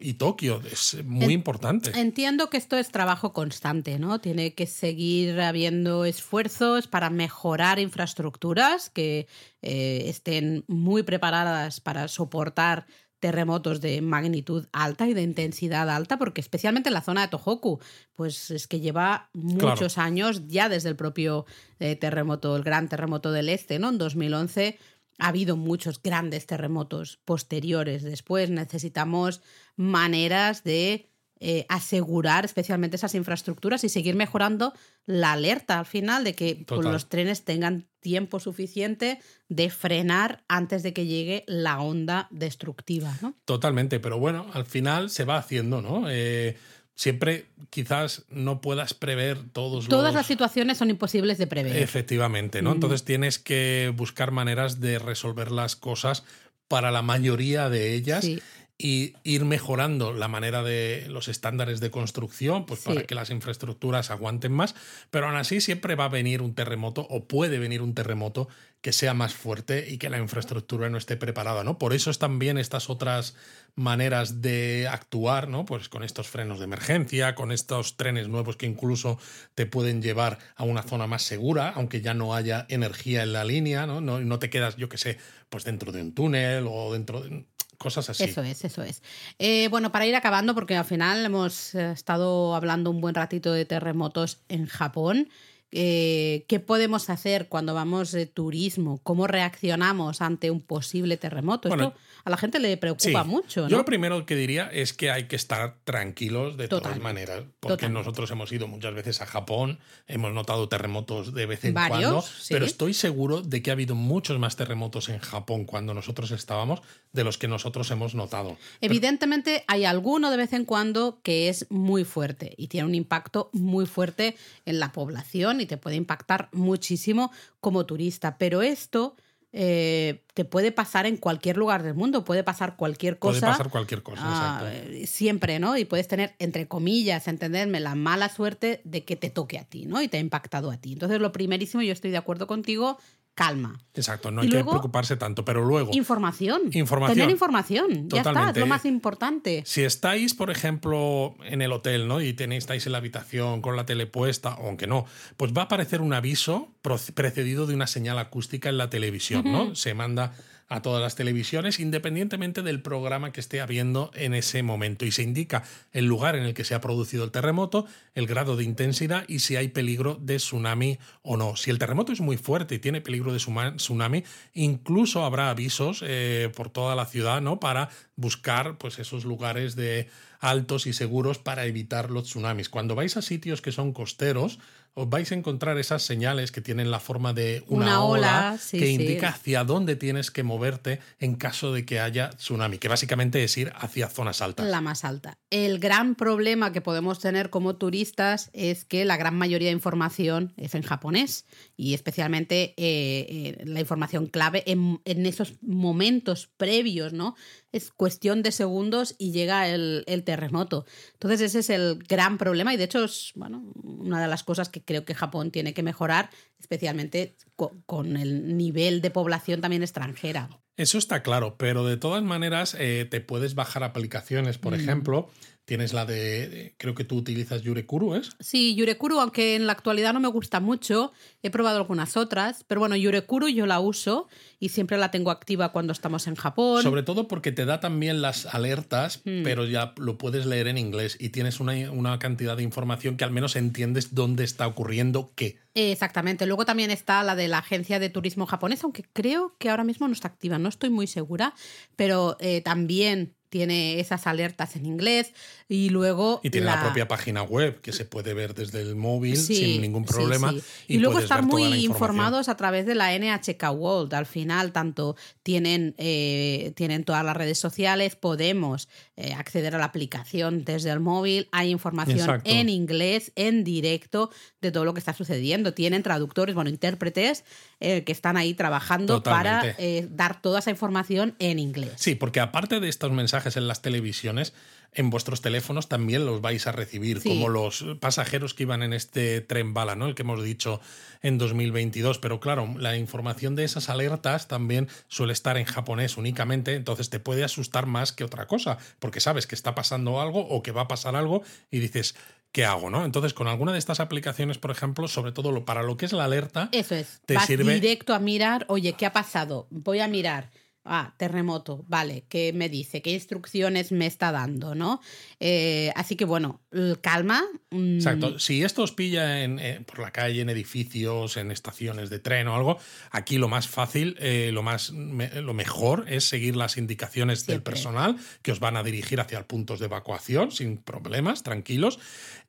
[0.00, 0.60] y Tokio.
[0.70, 1.98] Es muy En- importante.
[1.98, 4.20] Entiendo que esto es trabajo constante, ¿no?
[4.20, 9.26] Tiene que seguir habiendo esfuerzos para mejorar infraestructuras que
[9.62, 12.86] eh, estén muy preparadas para soportar
[13.20, 17.80] terremotos de magnitud alta y de intensidad alta, porque especialmente en la zona de Tohoku,
[18.14, 21.44] pues es que lleva muchos años ya desde el propio
[21.80, 23.88] eh, terremoto, el gran terremoto del este, ¿no?
[23.88, 24.78] En 2011
[25.18, 28.02] ha habido muchos grandes terremotos posteriores.
[28.02, 29.42] Después necesitamos
[29.76, 31.08] maneras de
[31.40, 34.72] eh, asegurar especialmente esas infraestructuras y seguir mejorando
[35.06, 40.82] la alerta al final de que pues, los trenes tengan tiempo suficiente de frenar antes
[40.82, 43.16] de que llegue la onda destructiva.
[43.22, 43.34] ¿no?
[43.44, 46.10] Totalmente, pero bueno, al final se va haciendo, ¿no?
[46.10, 46.56] Eh,
[46.98, 50.14] siempre quizás no puedas prever todos Todas los...
[50.14, 51.76] las situaciones son imposibles de prever.
[51.76, 52.70] Efectivamente, ¿no?
[52.70, 52.74] Mm.
[52.74, 56.24] Entonces tienes que buscar maneras de resolver las cosas
[56.66, 58.42] para la mayoría de ellas Sí.
[58.78, 62.86] y ir mejorando la manera de los estándares de construcción, pues Sí.
[62.88, 64.74] para que las infraestructuras aguanten más,
[65.12, 68.48] pero aún así siempre va a venir un terremoto o puede venir un terremoto
[68.80, 71.78] que sea más fuerte y que la infraestructura no esté preparada, ¿no?
[71.78, 73.34] Por eso están bien estas otras
[73.74, 75.64] maneras de actuar, ¿no?
[75.64, 79.18] Pues con estos frenos de emergencia, con estos trenes nuevos que incluso
[79.54, 83.44] te pueden llevar a una zona más segura, aunque ya no haya energía en la
[83.44, 84.00] línea, ¿no?
[84.00, 85.18] No, te quedas, yo qué sé,
[85.48, 87.46] pues dentro de un túnel o dentro de
[87.78, 88.24] cosas así.
[88.24, 89.02] Eso es, eso es.
[89.38, 93.52] Eh, bueno, para ir acabando, porque al final hemos eh, estado hablando un buen ratito
[93.52, 95.28] de terremotos en Japón.
[95.70, 99.00] Eh, ¿Qué podemos hacer cuando vamos de turismo?
[99.02, 101.68] ¿Cómo reaccionamos ante un posible terremoto?
[101.68, 103.28] Bueno, Esto a la gente le preocupa Sí.
[103.28, 103.68] mucho, ¿no?
[103.68, 107.88] Yo lo primero que diría es que hay que estar tranquilos de todas maneras, porque
[107.88, 112.22] nosotros hemos ido muchas veces a Japón, hemos notado terremotos de vez en Varios, cuando,
[112.22, 112.54] sí.
[112.54, 116.80] pero estoy seguro de que ha habido muchos más terremotos en Japón cuando nosotros estábamos
[117.12, 118.56] de los que nosotros hemos notado.
[118.80, 123.48] Evidentemente hay alguno de vez en cuando que es muy fuerte y tiene un impacto
[123.52, 127.30] muy fuerte en la población y te puede impactar muchísimo
[127.60, 128.38] como turista.
[128.38, 129.16] Pero esto
[129.50, 133.40] eh, te puede pasar en cualquier lugar del mundo, puede pasar cualquier cosa.
[133.40, 134.70] Puede pasar cualquier cosa, ah,
[135.06, 135.78] siempre, ¿no?
[135.78, 139.86] Y puedes tener, entre comillas, entenderme, la mala suerte de que te toque a ti,
[139.86, 140.02] ¿no?
[140.02, 140.92] Y te ha impactado a ti.
[140.92, 142.98] Entonces, lo primerísimo, yo estoy de acuerdo contigo,
[143.38, 143.78] calma.
[143.94, 145.92] Exacto, no hay que preocuparse tanto, pero luego...
[145.94, 146.62] Información.
[146.72, 147.16] Información.
[147.16, 149.62] Tener información, ya está, es lo más importante.
[149.64, 152.20] Si estáis, por ejemplo, en el hotel, ¿no?
[152.20, 155.64] Y tenéis, estáis en la habitación con la tele puesta, aunque no, pues va a
[155.66, 156.74] aparecer un aviso
[157.14, 159.76] precedido de una señal acústica en la televisión, ¿no?
[159.76, 160.32] Se manda
[160.68, 165.06] a todas las televisiones, independientemente del programa que esté habiendo en ese momento.
[165.06, 168.56] Y se indica el lugar en el que se ha producido el terremoto, el grado
[168.56, 171.56] de intensidad y si hay peligro de tsunami o no.
[171.56, 176.50] Si el terremoto es muy fuerte y tiene peligro de tsunami, incluso habrá avisos eh,
[176.54, 177.60] por toda la ciudad ¿no?
[177.60, 180.08] para buscar pues, esos lugares de
[180.40, 182.68] altos y seguros para evitar los tsunamis.
[182.68, 184.58] Cuando vais a sitios que son costeros,
[184.98, 189.28] os vais a encontrar esas señales que tienen la forma de una, ola, que indica
[189.28, 193.72] hacia dónde tienes que moverte en caso de que haya tsunami, que básicamente es ir
[193.76, 194.66] hacia zonas altas.
[194.66, 195.38] La más alta.
[195.50, 200.52] El gran problema que podemos tener como turistas es que la gran mayoría de información
[200.56, 201.46] es en japonés
[201.76, 207.36] y especialmente eh, eh, la información clave en, en, esos momentos previos, ¿no?
[207.70, 210.86] Es cuestión de segundos y llega el, el terremoto.
[211.12, 214.68] Entonces ese es el gran problema y de hecho es bueno, una de las cosas
[214.68, 217.36] que creo que Japón tiene que mejorar, especialmente
[217.84, 220.48] con, el nivel de población también extranjera.
[220.78, 224.80] Eso está claro, pero de todas maneras eh, te puedes bajar aplicaciones, por mm.
[224.80, 225.28] ejemplo,
[225.68, 228.30] Tienes la de, creo que tú utilizas Yurekuru, ¿es?
[228.40, 231.12] Sí, Yurekuru, aunque en la actualidad no me gusta mucho,
[231.42, 235.70] he probado algunas otras, pero bueno, Yurekuru yo la uso y siempre la tengo activa
[235.70, 236.82] cuando estamos en Japón.
[236.82, 239.42] Sobre todo porque te da también las alertas, mm.
[239.42, 243.24] pero ya lo puedes leer en inglés y tienes una, una cantidad de información que
[243.24, 245.58] al menos entiendes dónde está ocurriendo qué.
[245.74, 246.46] Exactamente.
[246.46, 250.08] Luego también está la de la Agencia de Turismo Japonesa, aunque creo que ahora mismo
[250.08, 251.54] no está activa, no estoy muy segura,
[251.94, 255.32] pero eh, también tiene esas alertas en inglés
[255.68, 256.40] y luego...
[256.42, 260.04] Y tiene la, propia página web que se puede ver desde el móvil sin ningún
[260.04, 260.54] problema.
[260.86, 264.14] Y, luego estar muy informados a través de la NHK World.
[264.14, 268.88] Al final, tanto tienen, eh, tienen todas las redes sociales, podemos
[269.20, 274.70] eh, acceder a la aplicación desde el móvil, hay información en inglés, en directo, de
[274.70, 275.74] todo lo que está sucediendo.
[275.74, 277.44] Tienen traductores, bueno, intérpretes
[277.80, 279.76] eh, que están ahí trabajando para
[280.10, 281.92] dar toda esa información en inglés.
[281.96, 284.54] Sí, porque aparte de estos mensajes, en las televisiones,
[284.92, 289.40] en vuestros teléfonos también los vais a recibir, como los pasajeros que iban en este
[289.40, 290.06] tren bala, ¿no?
[290.06, 290.80] El que hemos dicho
[291.22, 292.18] en 2022.
[292.18, 297.20] Pero claro, la información de esas alertas también suele estar en japonés únicamente, entonces te
[297.20, 300.82] puede asustar más que otra cosa, porque sabes que está pasando algo o que va
[300.82, 302.14] a pasar algo y dices,
[302.52, 302.90] ¿qué hago?
[302.90, 303.04] ¿no?
[303.04, 306.24] Entonces, con alguna de estas aplicaciones, por ejemplo, sobre todo para lo que es la
[306.24, 307.20] alerta, eso es.
[307.26, 309.66] Te sirve directo a mirar, oye, ¿qué ha pasado?
[309.70, 310.50] Voy a mirar
[310.88, 313.02] Ah, terremoto, vale, ¿qué me dice?
[313.02, 314.74] ¿Qué instrucciones me está dando?
[314.74, 315.00] ¿no?
[315.40, 316.60] Eh, así que bueno,
[317.00, 317.42] calma.
[317.70, 317.96] Mm.
[317.96, 318.38] Exacto.
[318.38, 322.48] Si esto os pilla en, eh, por la calle, en edificios, en estaciones de tren
[322.48, 322.78] o algo,
[323.10, 328.16] aquí lo más fácil, eh, lo, más, lo mejor es seguir las indicaciones del personal
[328.42, 331.98] que os van a dirigir hacia puntos de evacuación sin problemas, tranquilos.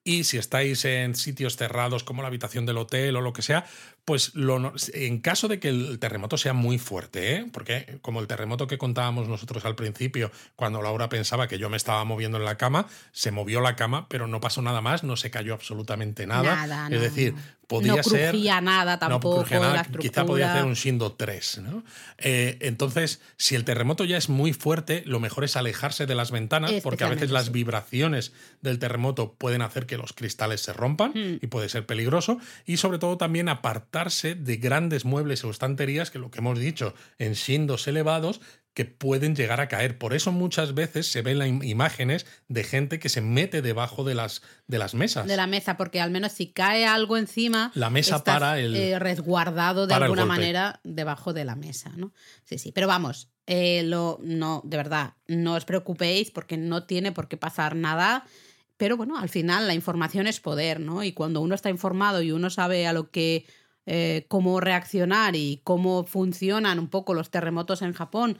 [0.10, 3.66] Y si estáis en sitios cerrados como la habitación del hotel o lo que sea,
[4.06, 7.46] pues lo, en caso de que el terremoto sea muy fuerte, ¿eh?
[7.54, 11.78] porque como el terremoto que contábamos nosotros al principio, cuando Laura pensaba que yo me
[11.78, 15.16] estaba moviendo en la cama, se movió la cama, pero no pasó nada más, no
[15.16, 16.66] se cayó absolutamente nada.
[16.66, 17.36] nada es decir,
[17.70, 18.36] podía no ser.
[18.64, 19.46] nada tampoco.
[20.00, 21.60] quizá podía hacer un Shindo 3.
[21.60, 21.84] ¿no?
[22.18, 26.32] Eh, entonces, si el terremoto ya es muy fuerte, lo mejor es alejarse de las
[26.32, 31.12] ventanas, porque a veces las vibraciones del terremoto pueden hacer que los cristales se rompan
[31.12, 31.40] hmm.
[31.42, 32.40] y puede ser peligroso.
[32.66, 36.96] Y sobre todo también apartarse de grandes muebles o estanterías que lo que hemos dicho
[37.20, 38.42] en Shindos elevados
[38.74, 39.98] que pueden llegar a caer.
[39.98, 44.42] Por eso muchas veces se ven imágenes de gente que se mete debajo de las,
[44.68, 45.28] de las mesas.
[45.28, 49.00] De la mesa, porque al menos si cae algo encima, la mesa para el eh,
[49.00, 52.14] resguardado de alguna manera debajo de la mesa, ¿no?
[52.44, 52.72] Sí, sí.
[52.72, 57.36] Pero vamos, eh, lo, no, de verdad, no os preocupéis porque no tiene por qué
[57.36, 58.26] pasar nada.
[58.78, 61.04] Pero bueno, al final la información es poder, ¿no?
[61.04, 63.46] Y cuando uno está informado y uno sabe a lo que
[63.92, 68.38] eh, cómo reaccionar y cómo funcionan un poco los terremotos en Japón,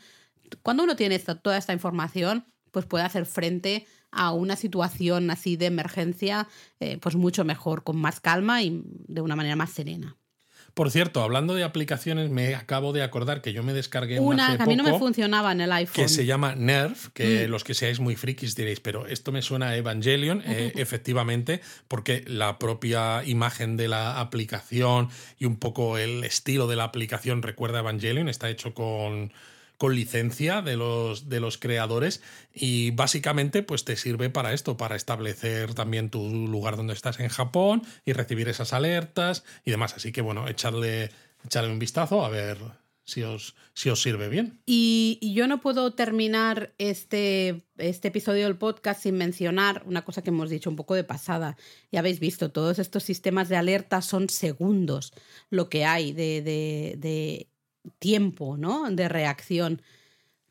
[0.62, 5.68] cuando uno tiene toda esta información, pues puede hacer frente a una situación así de
[5.68, 6.48] emergencia,
[6.80, 10.18] eh, pues mucho mejor, con más calma y de una manera más serena.
[10.74, 14.64] Por cierto, hablando de aplicaciones, me acabo de acordar que yo me descargué una, que
[14.64, 16.04] a mí no me funcionaba en el iPhone.
[16.04, 17.52] Que se llama Nerf, que mm.
[17.52, 22.24] los que seáis muy frikis diréis, pero esto me suena a Evangelion, eh, efectivamente, porque
[22.28, 27.80] la propia imagen de la aplicación y un poco el estilo de la aplicación recuerda
[27.80, 29.34] a Evangelion, está hecho con
[29.80, 32.22] con licencia de los, de los creadores
[32.54, 37.30] y básicamente pues te sirve para esto, para establecer también tu lugar donde estás en
[37.30, 39.94] Japón y recibir esas alertas y demás.
[39.96, 41.12] Así que bueno, echarle,
[41.46, 42.58] echarle un vistazo a ver
[43.06, 44.62] si os, si os sirve bien.
[44.66, 50.30] Y, yo no puedo terminar este, este episodio del podcast sin mencionar una cosa que
[50.30, 51.56] hemos dicho un poco de pasada.
[51.90, 55.14] Ya habéis visto, todos estos sistemas de alerta son segundos
[55.50, 57.48] lo que hay de, de
[58.00, 58.90] tiempo ¿no?
[58.90, 59.82] de reacción.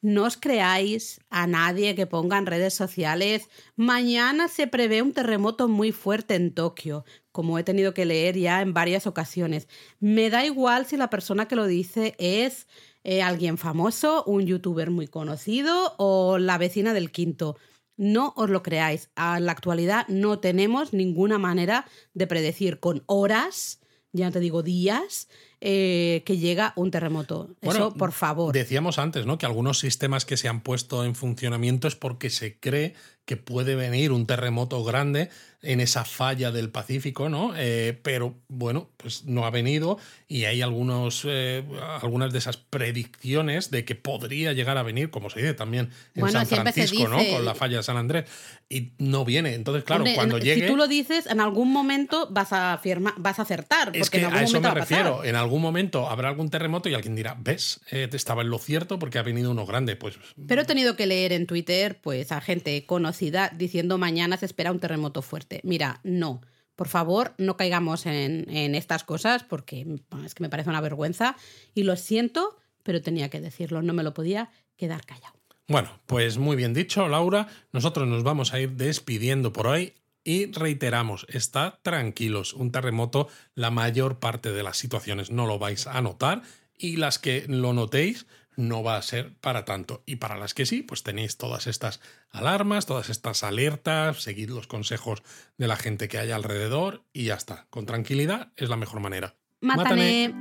[0.00, 5.66] No os creáis a nadie que ponga en redes sociales mañana se prevé un terremoto
[5.66, 9.66] muy fuerte en Tokio, como he tenido que leer ya en varias ocasiones.
[9.98, 12.68] Me da igual si la persona que lo dice es
[13.02, 17.56] eh, alguien famoso, un youtuber muy conocido o la vecina del quinto.
[17.96, 19.10] No os lo creáis.
[19.16, 23.80] A la actualidad no tenemos ninguna manera de predecir con horas,
[24.12, 25.28] ya te digo días,
[25.60, 27.50] eh, que llega un terremoto.
[27.60, 28.54] Eso, por favor.
[28.54, 29.38] Decíamos antes, ¿no?
[29.38, 32.94] Que algunos sistemas que se han puesto en funcionamiento es porque se cree
[33.28, 35.28] que puede venir un terremoto grande
[35.60, 37.52] en esa falla del Pacífico, ¿no?
[37.56, 39.98] Eh, pero bueno, pues no ha venido
[40.28, 41.64] y hay algunos, eh,
[42.00, 46.30] algunas de esas predicciones de que podría llegar a venir, como se dice también en
[46.30, 47.18] San Francisco, ¿no?
[47.18, 48.24] Con la falla de San Andrés.
[48.68, 49.54] Y no viene.
[49.54, 50.62] Entonces, claro, cuando llegue.
[50.62, 52.80] Si tú lo dices, en algún momento vas a
[53.16, 53.86] vas a acertar.
[53.86, 55.24] Porque es que en algún a eso me refiero.
[55.24, 57.80] En algún momento habrá algún terremoto y alguien dirá, ¿ves?
[57.90, 59.96] Eh, estaba en lo cierto porque ha venido uno grande.
[59.96, 60.18] Pues.
[60.46, 64.72] Pero he tenido que leer en Twitter, pues, a gente conocida diciendo mañana se espera
[64.72, 65.60] un terremoto fuerte.
[65.64, 66.42] Mira, no.
[66.76, 69.84] Por favor, no caigamos en, estas cosas porque
[70.24, 71.36] es que me parece una vergüenza
[71.74, 75.34] y lo siento, pero tenía que decirlo, no me lo podía quedar callado.
[75.66, 77.48] Bueno, pues muy bien dicho, Laura.
[77.72, 79.94] Nosotros nos vamos a ir despidiendo por hoy
[80.28, 82.52] y reiteramos, está tranquilos.
[82.52, 86.42] Un terremoto, la mayor parte de las situaciones no lo vais a notar
[86.76, 90.02] y las que lo notéis, no va a ser para tanto.
[90.04, 94.66] Y para las que sí, pues tenéis todas estas alarmas, todas estas alertas, seguid los
[94.66, 95.22] consejos
[95.56, 97.66] de la gente que hay alrededor y ya está.
[97.70, 99.34] Con tranquilidad es la mejor manera.
[99.62, 100.34] Mátane.